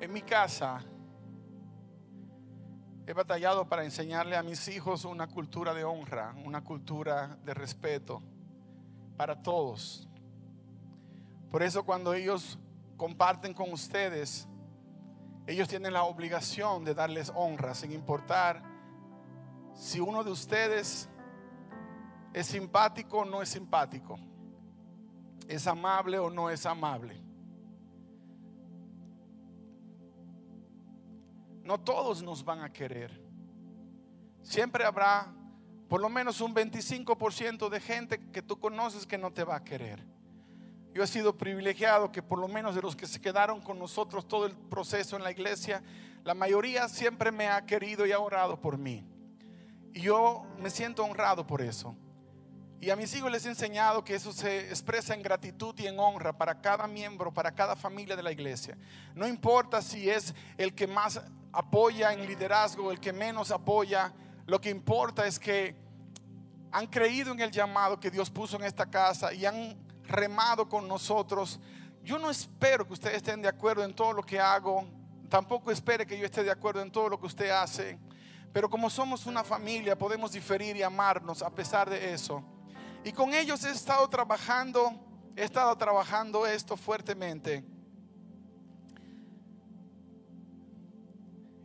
[0.00, 0.84] En mi casa
[3.06, 8.22] he batallado para enseñarle a mis hijos una cultura de honra, una cultura de respeto
[9.16, 10.07] para todos.
[11.50, 12.58] Por eso cuando ellos
[12.96, 14.46] comparten con ustedes,
[15.46, 18.62] ellos tienen la obligación de darles honra, sin importar
[19.74, 21.08] si uno de ustedes
[22.34, 24.18] es simpático o no es simpático,
[25.46, 27.22] es amable o no es amable.
[31.62, 33.22] No todos nos van a querer.
[34.42, 35.32] Siempre habrá
[35.88, 39.64] por lo menos un 25% de gente que tú conoces que no te va a
[39.64, 40.04] querer.
[40.98, 44.26] Yo he sido privilegiado que por lo menos de los que se quedaron con nosotros
[44.26, 45.80] todo el proceso en la iglesia,
[46.24, 49.06] la mayoría siempre me ha querido y ha orado por mí.
[49.94, 51.94] Y yo me siento honrado por eso.
[52.80, 56.00] Y a mis hijos les he enseñado que eso se expresa en gratitud y en
[56.00, 58.76] honra para cada miembro, para cada familia de la iglesia.
[59.14, 64.12] No importa si es el que más apoya en liderazgo, el que menos apoya,
[64.46, 65.76] lo que importa es que
[66.72, 70.88] han creído en el llamado que Dios puso en esta casa y han remado con
[70.88, 71.60] nosotros.
[72.02, 74.86] Yo no espero que ustedes estén de acuerdo en todo lo que hago,
[75.28, 77.98] tampoco espere que yo esté de acuerdo en todo lo que usted hace,
[78.52, 82.42] pero como somos una familia podemos diferir y amarnos a pesar de eso.
[83.04, 84.92] Y con ellos he estado trabajando,
[85.36, 87.64] he estado trabajando esto fuertemente.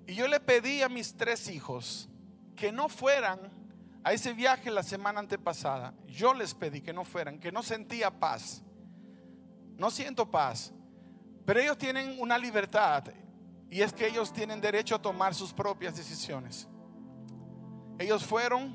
[0.06, 2.10] Y yo le pedí a mis tres hijos
[2.56, 3.63] que no fueran
[4.04, 8.12] a ese viaje la semana antepasada, yo les pedí que no fueran, que no sentía
[8.12, 8.62] paz.
[9.78, 10.74] No siento paz,
[11.46, 13.06] pero ellos tienen una libertad
[13.70, 16.68] y es que ellos tienen derecho a tomar sus propias decisiones.
[17.98, 18.74] Ellos fueron,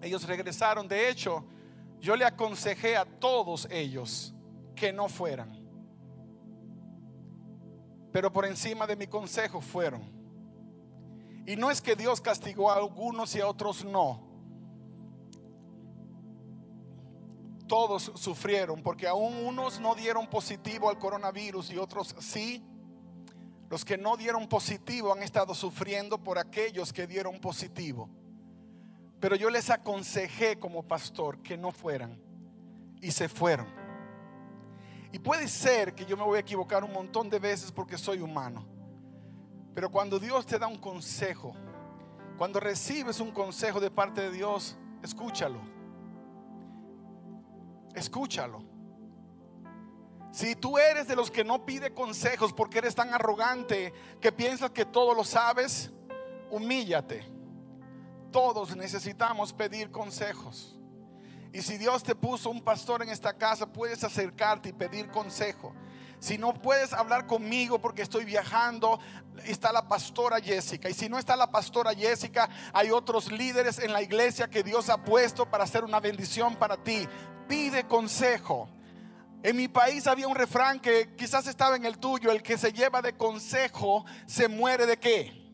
[0.00, 0.88] ellos regresaron.
[0.88, 1.44] De hecho,
[2.00, 4.34] yo le aconsejé a todos ellos
[4.74, 5.62] que no fueran.
[8.12, 10.15] Pero por encima de mi consejo fueron.
[11.46, 14.20] Y no es que Dios castigó a algunos y a otros no.
[17.68, 22.64] Todos sufrieron porque aún unos no dieron positivo al coronavirus y otros sí.
[23.70, 28.08] Los que no dieron positivo han estado sufriendo por aquellos que dieron positivo.
[29.20, 32.20] Pero yo les aconsejé como pastor que no fueran.
[33.00, 33.66] y se fueron.
[35.12, 38.20] Y puede ser que yo me voy a equivocar un montón de veces porque soy
[38.20, 38.75] humano.
[39.76, 41.54] Pero cuando Dios te da un consejo,
[42.38, 45.60] cuando recibes un consejo de parte de Dios, escúchalo.
[47.94, 48.64] Escúchalo.
[50.32, 54.70] Si tú eres de los que no pide consejos porque eres tan arrogante que piensas
[54.70, 55.92] que todo lo sabes,
[56.50, 57.30] humíllate.
[58.32, 60.80] Todos necesitamos pedir consejos.
[61.52, 65.74] Y si Dios te puso un pastor en esta casa, puedes acercarte y pedir consejo.
[66.18, 68.98] Si no puedes hablar conmigo porque estoy viajando,
[69.44, 70.88] está la pastora Jessica.
[70.88, 74.88] Y si no está la pastora Jessica, hay otros líderes en la iglesia que Dios
[74.88, 77.06] ha puesto para hacer una bendición para ti.
[77.48, 78.68] Pide consejo.
[79.42, 82.72] En mi país había un refrán que quizás estaba en el tuyo, el que se
[82.72, 85.46] lleva de consejo se muere de qué?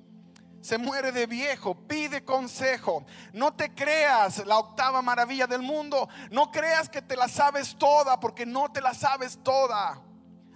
[0.63, 3.05] se muere de viejo, pide consejo.
[3.33, 6.09] No te creas la octava maravilla del mundo.
[6.31, 10.01] No creas que te la sabes toda, porque no te la sabes toda.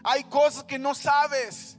[0.09, 1.77] Hay cosas que no sabes.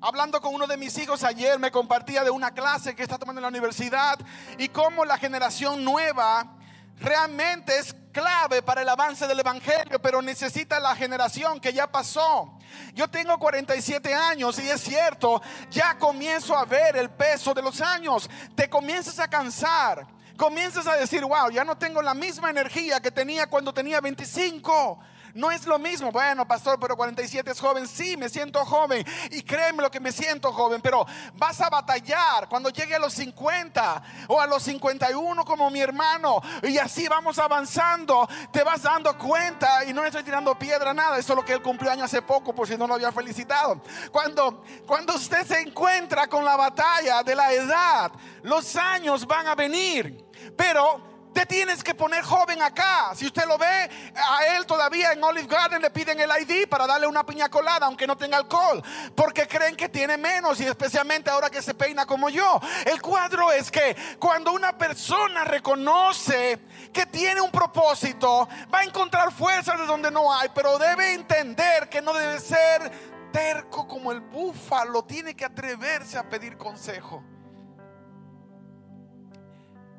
[0.00, 3.38] Hablando con uno de mis hijos ayer, me compartía de una clase que está tomando
[3.38, 4.18] en la universidad
[4.58, 6.56] y cómo la generación nueva
[6.98, 12.58] realmente es clave para el avance del Evangelio, pero necesita la generación que ya pasó.
[12.94, 15.40] Yo tengo 47 años y es cierto,
[15.70, 18.28] ya comienzo a ver el peso de los años.
[18.56, 20.04] Te comienzas a cansar.
[20.36, 24.98] Comienzas a decir, wow, ya no tengo la misma energía que tenía cuando tenía 25.
[25.36, 26.10] No es lo mismo.
[26.10, 27.86] Bueno, pastor, pero 47 es joven.
[27.86, 29.04] Sí, me siento joven.
[29.30, 30.80] Y créeme lo que me siento joven.
[30.80, 35.80] Pero vas a batallar cuando llegue a los 50 o a los 51 como mi
[35.80, 36.40] hermano.
[36.62, 38.26] Y así vamos avanzando.
[38.50, 39.84] Te vas dando cuenta.
[39.84, 41.18] Y no estoy tirando piedra nada.
[41.18, 43.82] Eso es lo que él cumplió año hace poco, por si no lo había felicitado.
[44.10, 48.10] Cuando, cuando usted se encuentra con la batalla de la edad,
[48.42, 50.24] los años van a venir.
[50.56, 53.10] Pero te tienes que poner joven acá.
[53.14, 56.86] Si usted lo ve, a él todavía en Olive Garden le piden el ID para
[56.86, 58.82] darle una piña colada, aunque no tenga alcohol,
[59.14, 62.58] porque creen que tiene menos y especialmente ahora que se peina como yo.
[62.86, 66.58] El cuadro es que cuando una persona reconoce
[66.90, 71.90] que tiene un propósito, va a encontrar fuerzas de donde no hay, pero debe entender
[71.90, 72.90] que no debe ser
[73.30, 77.22] terco como el búfalo, tiene que atreverse a pedir consejo.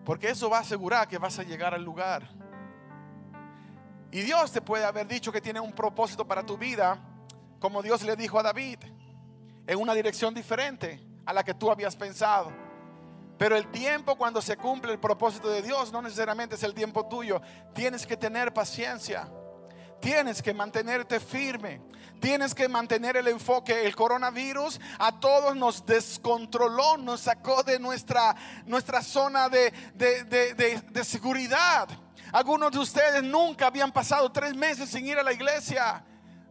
[0.07, 2.25] Porque eso va a asegurar que vas a llegar al lugar.
[4.09, 6.97] Y Dios te puede haber dicho que tiene un propósito para tu vida,
[7.59, 8.79] como Dios le dijo a David,
[9.67, 12.53] en una dirección diferente a la que tú habías pensado.
[13.37, 17.05] Pero el tiempo cuando se cumple el propósito de Dios no necesariamente es el tiempo
[17.07, 17.41] tuyo.
[17.75, 19.27] Tienes que tener paciencia.
[19.99, 21.81] Tienes que mantenerte firme.
[22.19, 23.85] Tienes que mantener el enfoque.
[23.85, 28.35] El coronavirus a todos nos descontroló, nos sacó de nuestra,
[28.65, 31.87] nuestra zona de, de seguridad.
[32.31, 36.03] Algunos de ustedes nunca habían pasado tres meses sin ir a la iglesia.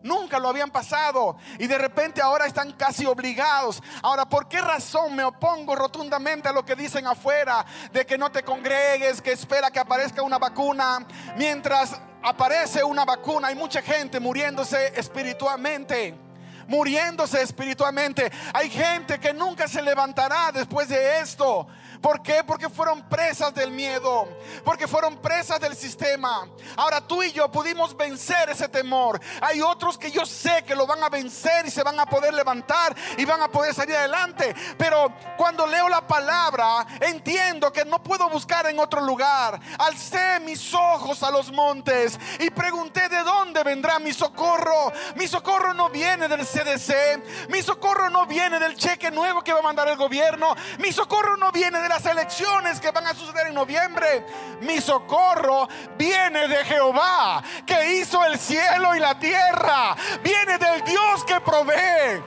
[0.07, 3.82] Nunca lo habían pasado y de repente ahora están casi obligados.
[4.02, 8.30] Ahora, ¿por qué razón me opongo rotundamente a lo que dicen afuera de que no
[8.30, 11.04] te congregues, que espera que aparezca una vacuna?
[11.36, 16.26] Mientras aparece una vacuna, hay mucha gente muriéndose espiritualmente
[16.68, 18.30] muriéndose espiritualmente.
[18.52, 21.68] Hay gente que nunca se levantará después de esto.
[22.01, 22.42] ¿Por qué?
[22.44, 24.28] Porque fueron presas del miedo,
[24.64, 26.49] porque fueron presas del sistema.
[26.76, 29.20] Ahora tú y yo pudimos vencer ese temor.
[29.40, 32.34] Hay otros que yo sé que lo van a vencer y se van a poder
[32.34, 34.55] levantar y van a poder salir adelante.
[34.76, 39.61] Pero cuando leo la palabra, entiendo que no puedo buscar en otro lugar.
[39.78, 44.92] Alcé mis ojos a los montes y pregunté de dónde vendrá mi socorro.
[45.16, 49.61] Mi socorro no viene del CDC, mi socorro no viene del cheque nuevo que va
[49.61, 53.49] a mandar el gobierno, mi socorro no viene de la elecciones que van a suceder
[53.49, 54.26] en noviembre.
[54.61, 59.97] Mi socorro viene de Jehová, que hizo el cielo y la tierra.
[60.22, 62.22] Viene del Dios que provee,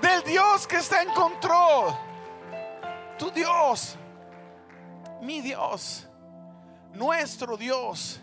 [0.00, 1.96] del Dios que está en control.
[3.18, 3.96] Tu Dios,
[5.20, 6.06] mi Dios,
[6.92, 8.20] nuestro Dios,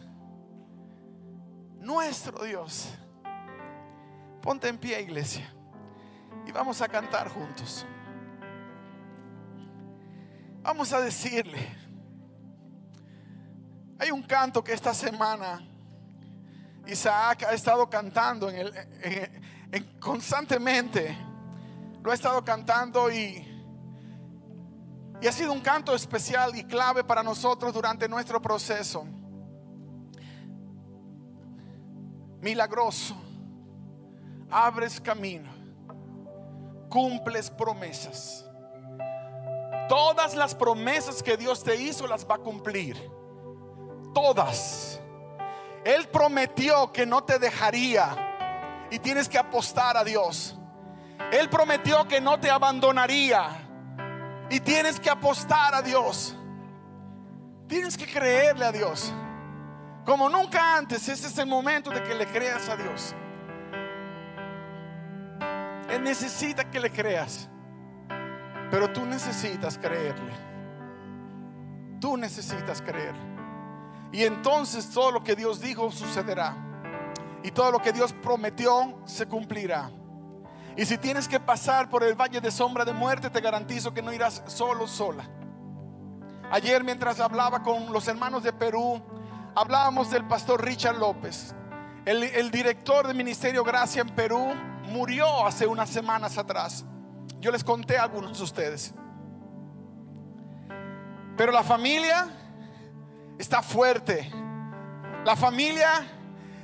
[1.80, 2.90] nuestro Dios.
[4.42, 5.54] Ponte en pie, iglesia,
[6.48, 7.86] y vamos a cantar juntos.
[10.64, 11.58] Vamos a decirle.
[13.98, 15.68] Hay un canto que esta semana
[16.86, 18.68] Isaac ha estado cantando en
[19.72, 21.18] el, constantemente.
[22.04, 23.48] Lo ha estado cantando y,
[25.20, 29.06] y ha sido un canto especial y clave para nosotros durante nuestro proceso.
[32.40, 33.16] Milagroso.
[34.50, 35.50] Abres camino.
[36.88, 38.46] Cumples promesas
[39.92, 42.96] Todas las promesas que Dios te hizo las va a cumplir.
[44.14, 45.02] Todas.
[45.84, 50.58] Él prometió que no te dejaría y tienes que apostar a Dios.
[51.34, 53.50] Él prometió que no te abandonaría
[54.50, 56.38] y tienes que apostar a Dios.
[57.68, 59.12] Tienes que creerle a Dios.
[60.06, 63.14] Como nunca antes, ese es el momento de que le creas a Dios.
[65.90, 67.51] Él necesita que le creas.
[68.72, 70.34] Pero tú necesitas creerle.
[72.00, 73.14] Tú necesitas creer.
[74.12, 76.56] Y entonces todo lo que Dios dijo sucederá.
[77.44, 79.92] Y todo lo que Dios prometió se cumplirá.
[80.76, 84.02] Y si tienes que pasar por el valle de sombra de muerte, te garantizo que
[84.02, 85.26] no irás solo, sola.
[86.50, 89.02] Ayer mientras hablaba con los hermanos de Perú,
[89.56, 91.54] hablábamos del pastor Richard López.
[92.06, 94.54] El, director del Ministerio Gracia en Perú
[94.88, 96.86] murió hace unas semanas atrás.
[97.42, 98.94] Yo les conté a algunos de ustedes.
[101.36, 102.28] Pero la familia
[103.40, 104.32] está fuerte.
[105.26, 106.06] La familia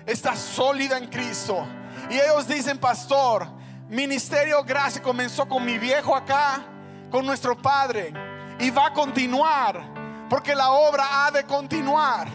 [0.05, 1.65] está sólida en Cristo.
[2.11, 3.47] Y ellos dicen, pastor,
[3.89, 6.63] ministerio gracia comenzó con mi viejo acá,
[7.09, 8.13] con nuestro padre.
[8.59, 9.81] Y va a continuar,
[10.29, 12.27] porque la obra ha de continuar.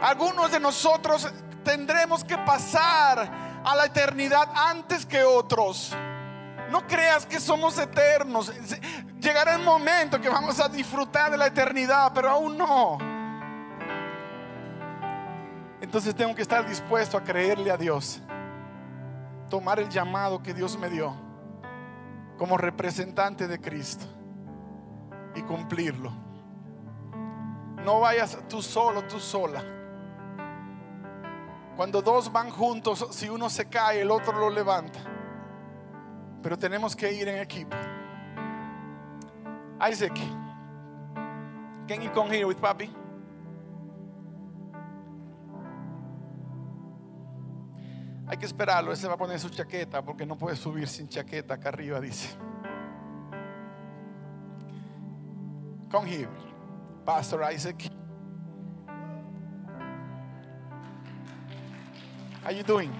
[0.00, 1.28] Algunos de nosotros
[1.64, 5.92] tendremos que pasar a la eternidad antes que otros.
[6.70, 8.52] No creas que somos eternos.
[9.20, 12.98] Llegará el momento que vamos a disfrutar de la eternidad, pero aún no.
[15.80, 18.20] Entonces tengo que estar dispuesto a creerle a Dios.
[19.48, 21.14] Tomar el llamado que Dios me dio
[22.38, 24.06] como representante de Cristo
[25.34, 26.12] y cumplirlo.
[27.84, 29.62] No vayas tú solo, tú sola.
[31.76, 35.00] Cuando dos van juntos, si uno se cae, el otro lo levanta.
[36.42, 37.76] Pero tenemos que ir en equipo.
[39.80, 40.14] Isaac,
[41.86, 42.90] can you come here with papi?
[48.26, 51.54] Hay que esperarlo, ese va a poner su chaqueta porque no puede subir sin chaqueta
[51.54, 52.36] acá arriba, dice.
[55.90, 56.28] Come here,
[57.04, 57.90] Pastor Isaac.
[62.44, 62.92] How you doing?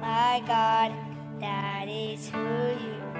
[0.00, 0.92] My God,
[1.40, 3.13] that is who you are.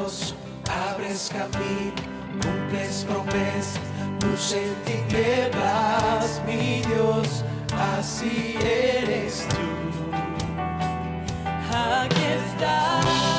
[0.00, 1.92] Abres camino,
[2.40, 3.80] cumples promesas,
[4.22, 7.44] luz en tinieblas, mi Dios,
[7.98, 9.56] así eres tú.
[11.76, 13.29] Aquí estás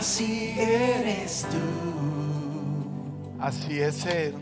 [0.00, 1.58] Así eres tú.
[3.38, 4.34] Así es Él.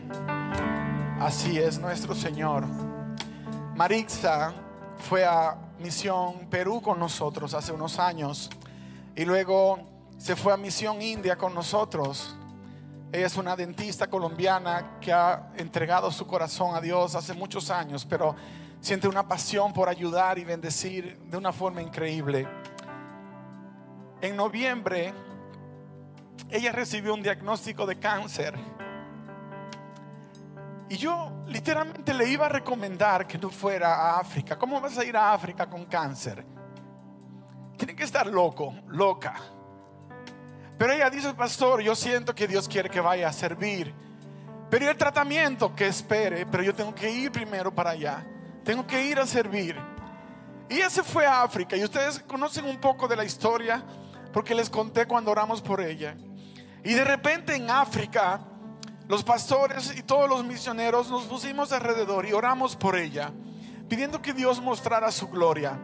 [1.19, 2.65] Así es nuestro Señor.
[3.75, 4.55] Marixa
[4.99, 8.51] fue a Misión Perú con nosotros hace unos años
[9.17, 9.81] y luego
[10.17, 12.37] se fue a Misión India con nosotros.
[13.11, 18.07] Ella es una dentista colombiana que ha entregado su corazón a Dios hace muchos años,
[18.09, 18.37] pero
[18.81, 22.47] siente una pasión por ayudar y bendecir de una forma increíble.
[24.21, 25.13] En noviembre,
[26.51, 28.55] ella recibió un diagnóstico de cáncer.
[30.89, 34.59] Y yo literalmente le iba a recomendar que no fuera a África.
[34.59, 36.45] ¿Cómo vas a ir a África con cáncer?
[37.77, 39.35] Tiene que estar loco, loca.
[40.79, 43.93] Pero ella dice, pastor, yo siento que Dios quiere que vaya a servir.
[44.71, 48.25] Pero ¿y el tratamiento que espere, pero yo tengo que ir primero para allá.
[48.65, 49.77] Tengo que ir a servir.
[50.69, 51.77] Y ella se fue a África.
[51.77, 53.83] Y ustedes conocen un poco de la historia
[54.33, 56.17] porque les conté cuando oramos por ella.
[56.85, 58.41] Y de repente en África,
[59.09, 63.33] los pastores y todos los misioneros nos pusimos alrededor y oramos por ella,
[63.89, 65.79] pidiendo que Dios mostrara su gloria.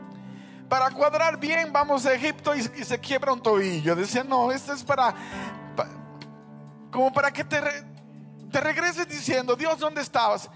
[0.68, 3.94] Para cuadrar bien, vamos a Egipto y, se quiebra un tobillo.
[3.94, 5.14] Decía, no, esto es para,
[5.76, 5.88] pa-
[6.90, 7.84] como para que te, re-
[8.50, 10.48] te regreses diciendo, Dios, ¿dónde estabas?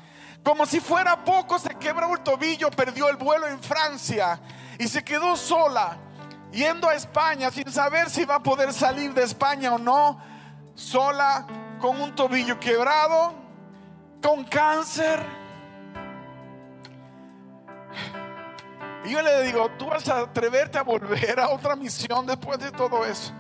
[0.43, 4.41] Como si fuera poco, se quebró el tobillo, perdió el vuelo en Francia
[4.79, 5.99] y se quedó sola,
[6.53, 10.21] yendo a España sin saber si va a poder salir de España o no,
[10.75, 11.47] sola,
[11.81, 13.35] con un tobillo quebrado,
[14.23, 15.21] con cáncer.
[19.05, 22.71] Y yo le digo, tú vas a atreverte a volver a otra misión después de
[22.71, 23.33] todo eso.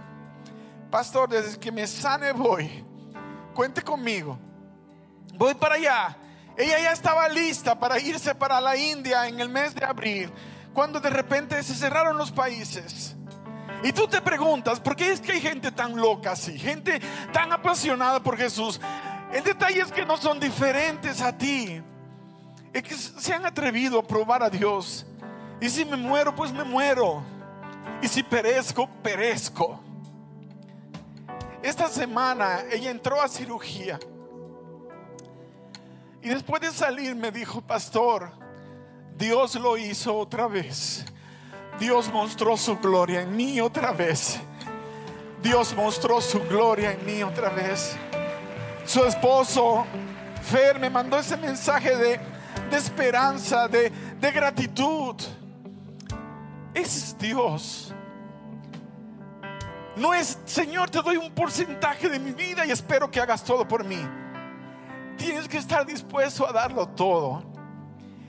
[0.90, 2.84] Pastor, desde que me sane voy.
[3.54, 4.38] Cuente conmigo.
[5.34, 6.16] Voy para allá.
[6.56, 10.32] Ella ya estaba lista para irse para la India en el mes de abril,
[10.78, 13.16] cuando de repente se cerraron los países.
[13.82, 16.56] Y tú te preguntas, ¿por qué es que hay gente tan loca así?
[16.56, 17.00] Gente
[17.32, 18.80] tan apasionada por Jesús.
[19.32, 21.82] El detalle es que no son diferentes a ti.
[22.72, 25.04] Es que se han atrevido a probar a Dios.
[25.60, 27.24] Y si me muero, pues me muero.
[28.00, 29.80] Y si perezco, perezco.
[31.60, 33.98] Esta semana ella entró a cirugía.
[36.22, 38.30] Y después de salir me dijo, pastor,
[39.18, 41.04] Dios lo hizo otra vez.
[41.80, 44.38] Dios mostró su gloria en mí otra vez.
[45.42, 47.96] Dios mostró su gloria en mí otra vez.
[48.84, 49.84] Su esposo,
[50.42, 52.20] Fer, me mandó ese mensaje de,
[52.70, 55.16] de esperanza, de, de gratitud.
[56.72, 57.92] Ese es Dios.
[59.96, 63.66] No es, Señor, te doy un porcentaje de mi vida y espero que hagas todo
[63.66, 64.00] por mí.
[65.16, 67.57] Tienes que estar dispuesto a darlo todo.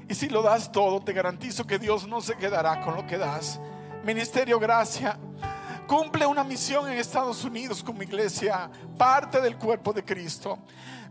[0.10, 3.20] Y si lo das todo, te garantizo que Dios no se quedará con lo que
[3.20, 3.60] das.
[4.04, 5.20] Ministerio Gracia,
[5.88, 10.58] cumple una misión en Estados Unidos como iglesia, parte del cuerpo de Cristo.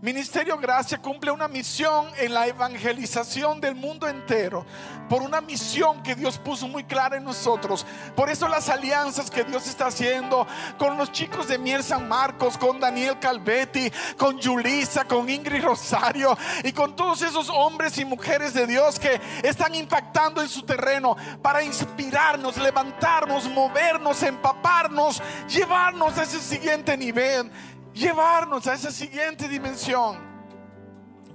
[0.01, 4.65] Ministerio Gracia cumple una misión en la evangelización del mundo entero,
[5.09, 7.85] por una misión que Dios puso muy clara en nosotros.
[8.15, 10.47] Por eso las alianzas que Dios está haciendo
[10.79, 16.39] con los chicos de Miel San Marcos, con Daniel Calvetti, con Yulisa, con Ingrid Rosario
[16.63, 21.17] y con todos esos hombres y mujeres de Dios que están impactando en su terreno
[21.43, 27.51] para inspirarnos, levantarnos, movernos, empaparnos, llevarnos a ese siguiente nivel
[27.93, 30.18] llevarnos a esa siguiente dimensión.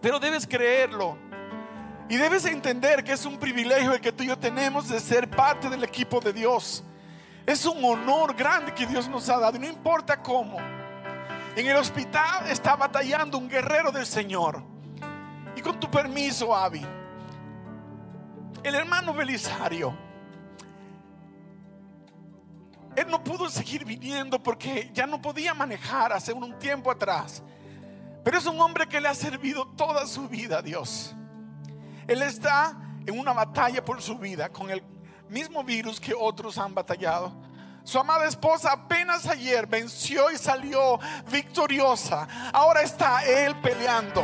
[0.02, 1.18] Pero debes creerlo.
[2.10, 5.30] Y debes entender que es un privilegio el que tú y yo tenemos de ser
[5.30, 6.84] parte del equipo de Dios.
[7.46, 9.58] Es un honor grande que Dios nos ha dado.
[9.58, 10.58] Y no importa cómo.
[11.56, 14.62] En el hospital está batallando un guerrero del Señor.
[15.56, 16.86] Y con tu permiso, Avi.
[18.64, 19.96] El hermano Belisario
[22.96, 27.42] él no pudo seguir viniendo porque ya no podía manejar hace un tiempo atrás.
[28.24, 31.16] Pero es un hombre que le ha servido toda su vida a Dios.
[32.08, 34.84] Él está en una batalla por su vida con el
[35.30, 37.34] mismo virus que otros han batallado.
[37.84, 42.28] Su amada esposa apenas ayer venció y salió victoriosa.
[42.54, 44.24] Ahora está él peleando.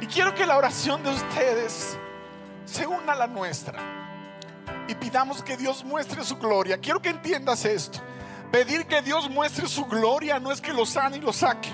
[0.00, 1.96] Y quiero que la oración de ustedes
[2.64, 3.99] se una a la nuestra
[4.90, 6.76] y pidamos que Dios muestre su gloria.
[6.78, 8.00] Quiero que entiendas esto.
[8.50, 11.70] Pedir que Dios muestre su gloria no es que lo sane y lo saque.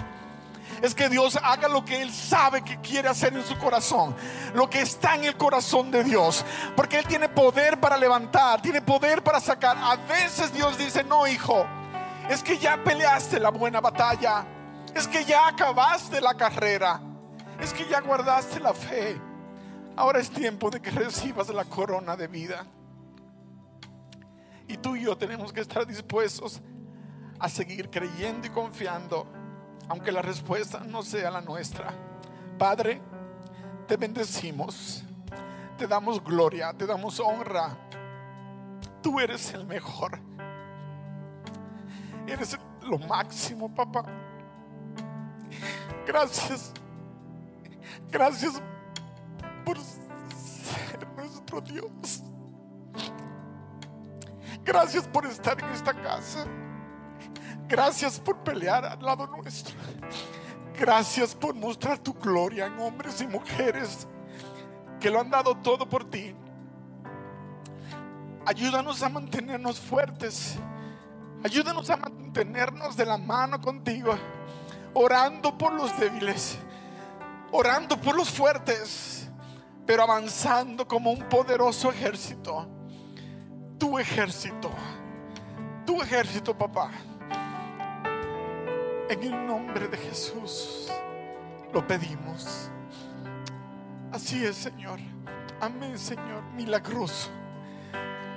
[0.82, 4.14] Es que Dios haga lo que Él sabe que quiere hacer en su corazón.
[4.52, 6.44] Lo que está en el corazón de Dios.
[6.76, 9.78] Porque Él tiene poder para levantar, tiene poder para sacar.
[9.78, 11.66] A veces Dios dice, no hijo,
[12.28, 14.44] es que ya peleaste la buena batalla.
[14.94, 17.00] Es que ya acabaste la carrera.
[17.62, 19.18] Es que ya guardaste la fe.
[19.96, 22.66] Ahora es tiempo de que recibas la corona de vida.
[24.68, 26.60] Y tú y yo tenemos que estar dispuestos
[27.38, 29.26] a seguir creyendo y confiando,
[29.88, 31.92] aunque la respuesta no sea la nuestra.
[32.58, 33.00] Padre,
[33.86, 35.04] te bendecimos,
[35.76, 37.76] te damos gloria, te damos honra.
[39.02, 40.18] Tú eres el mejor.
[42.26, 44.04] Eres lo máximo, papá.
[46.06, 46.72] Gracias.
[48.10, 48.60] Gracias
[49.64, 52.22] por ser nuestro Dios.
[54.66, 56.44] Gracias por estar en esta casa.
[57.68, 59.76] Gracias por pelear al lado nuestro.
[60.76, 64.08] Gracias por mostrar tu gloria en hombres y mujeres
[64.98, 66.34] que lo han dado todo por ti.
[68.44, 70.56] Ayúdanos a mantenernos fuertes.
[71.44, 74.18] Ayúdanos a mantenernos de la mano contigo.
[74.94, 76.58] Orando por los débiles.
[77.52, 79.30] Orando por los fuertes.
[79.86, 82.75] Pero avanzando como un poderoso ejército
[83.78, 84.70] tu ejército,
[85.84, 86.90] tu ejército, papá.
[89.08, 90.90] En el nombre de Jesús
[91.72, 92.70] lo pedimos.
[94.12, 94.98] Así es, Señor.
[95.60, 96.42] Amén, Señor.
[96.54, 97.30] Milagroso.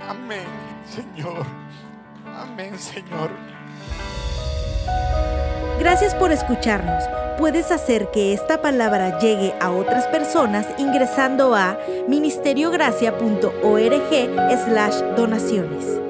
[0.07, 0.47] Amén,
[0.85, 1.45] Señor.
[2.25, 3.31] Amén, Señor.
[5.79, 7.01] Gracias por escucharnos.
[7.37, 16.08] Puedes hacer que esta palabra llegue a otras personas ingresando a ministeriogracia.org slash donaciones.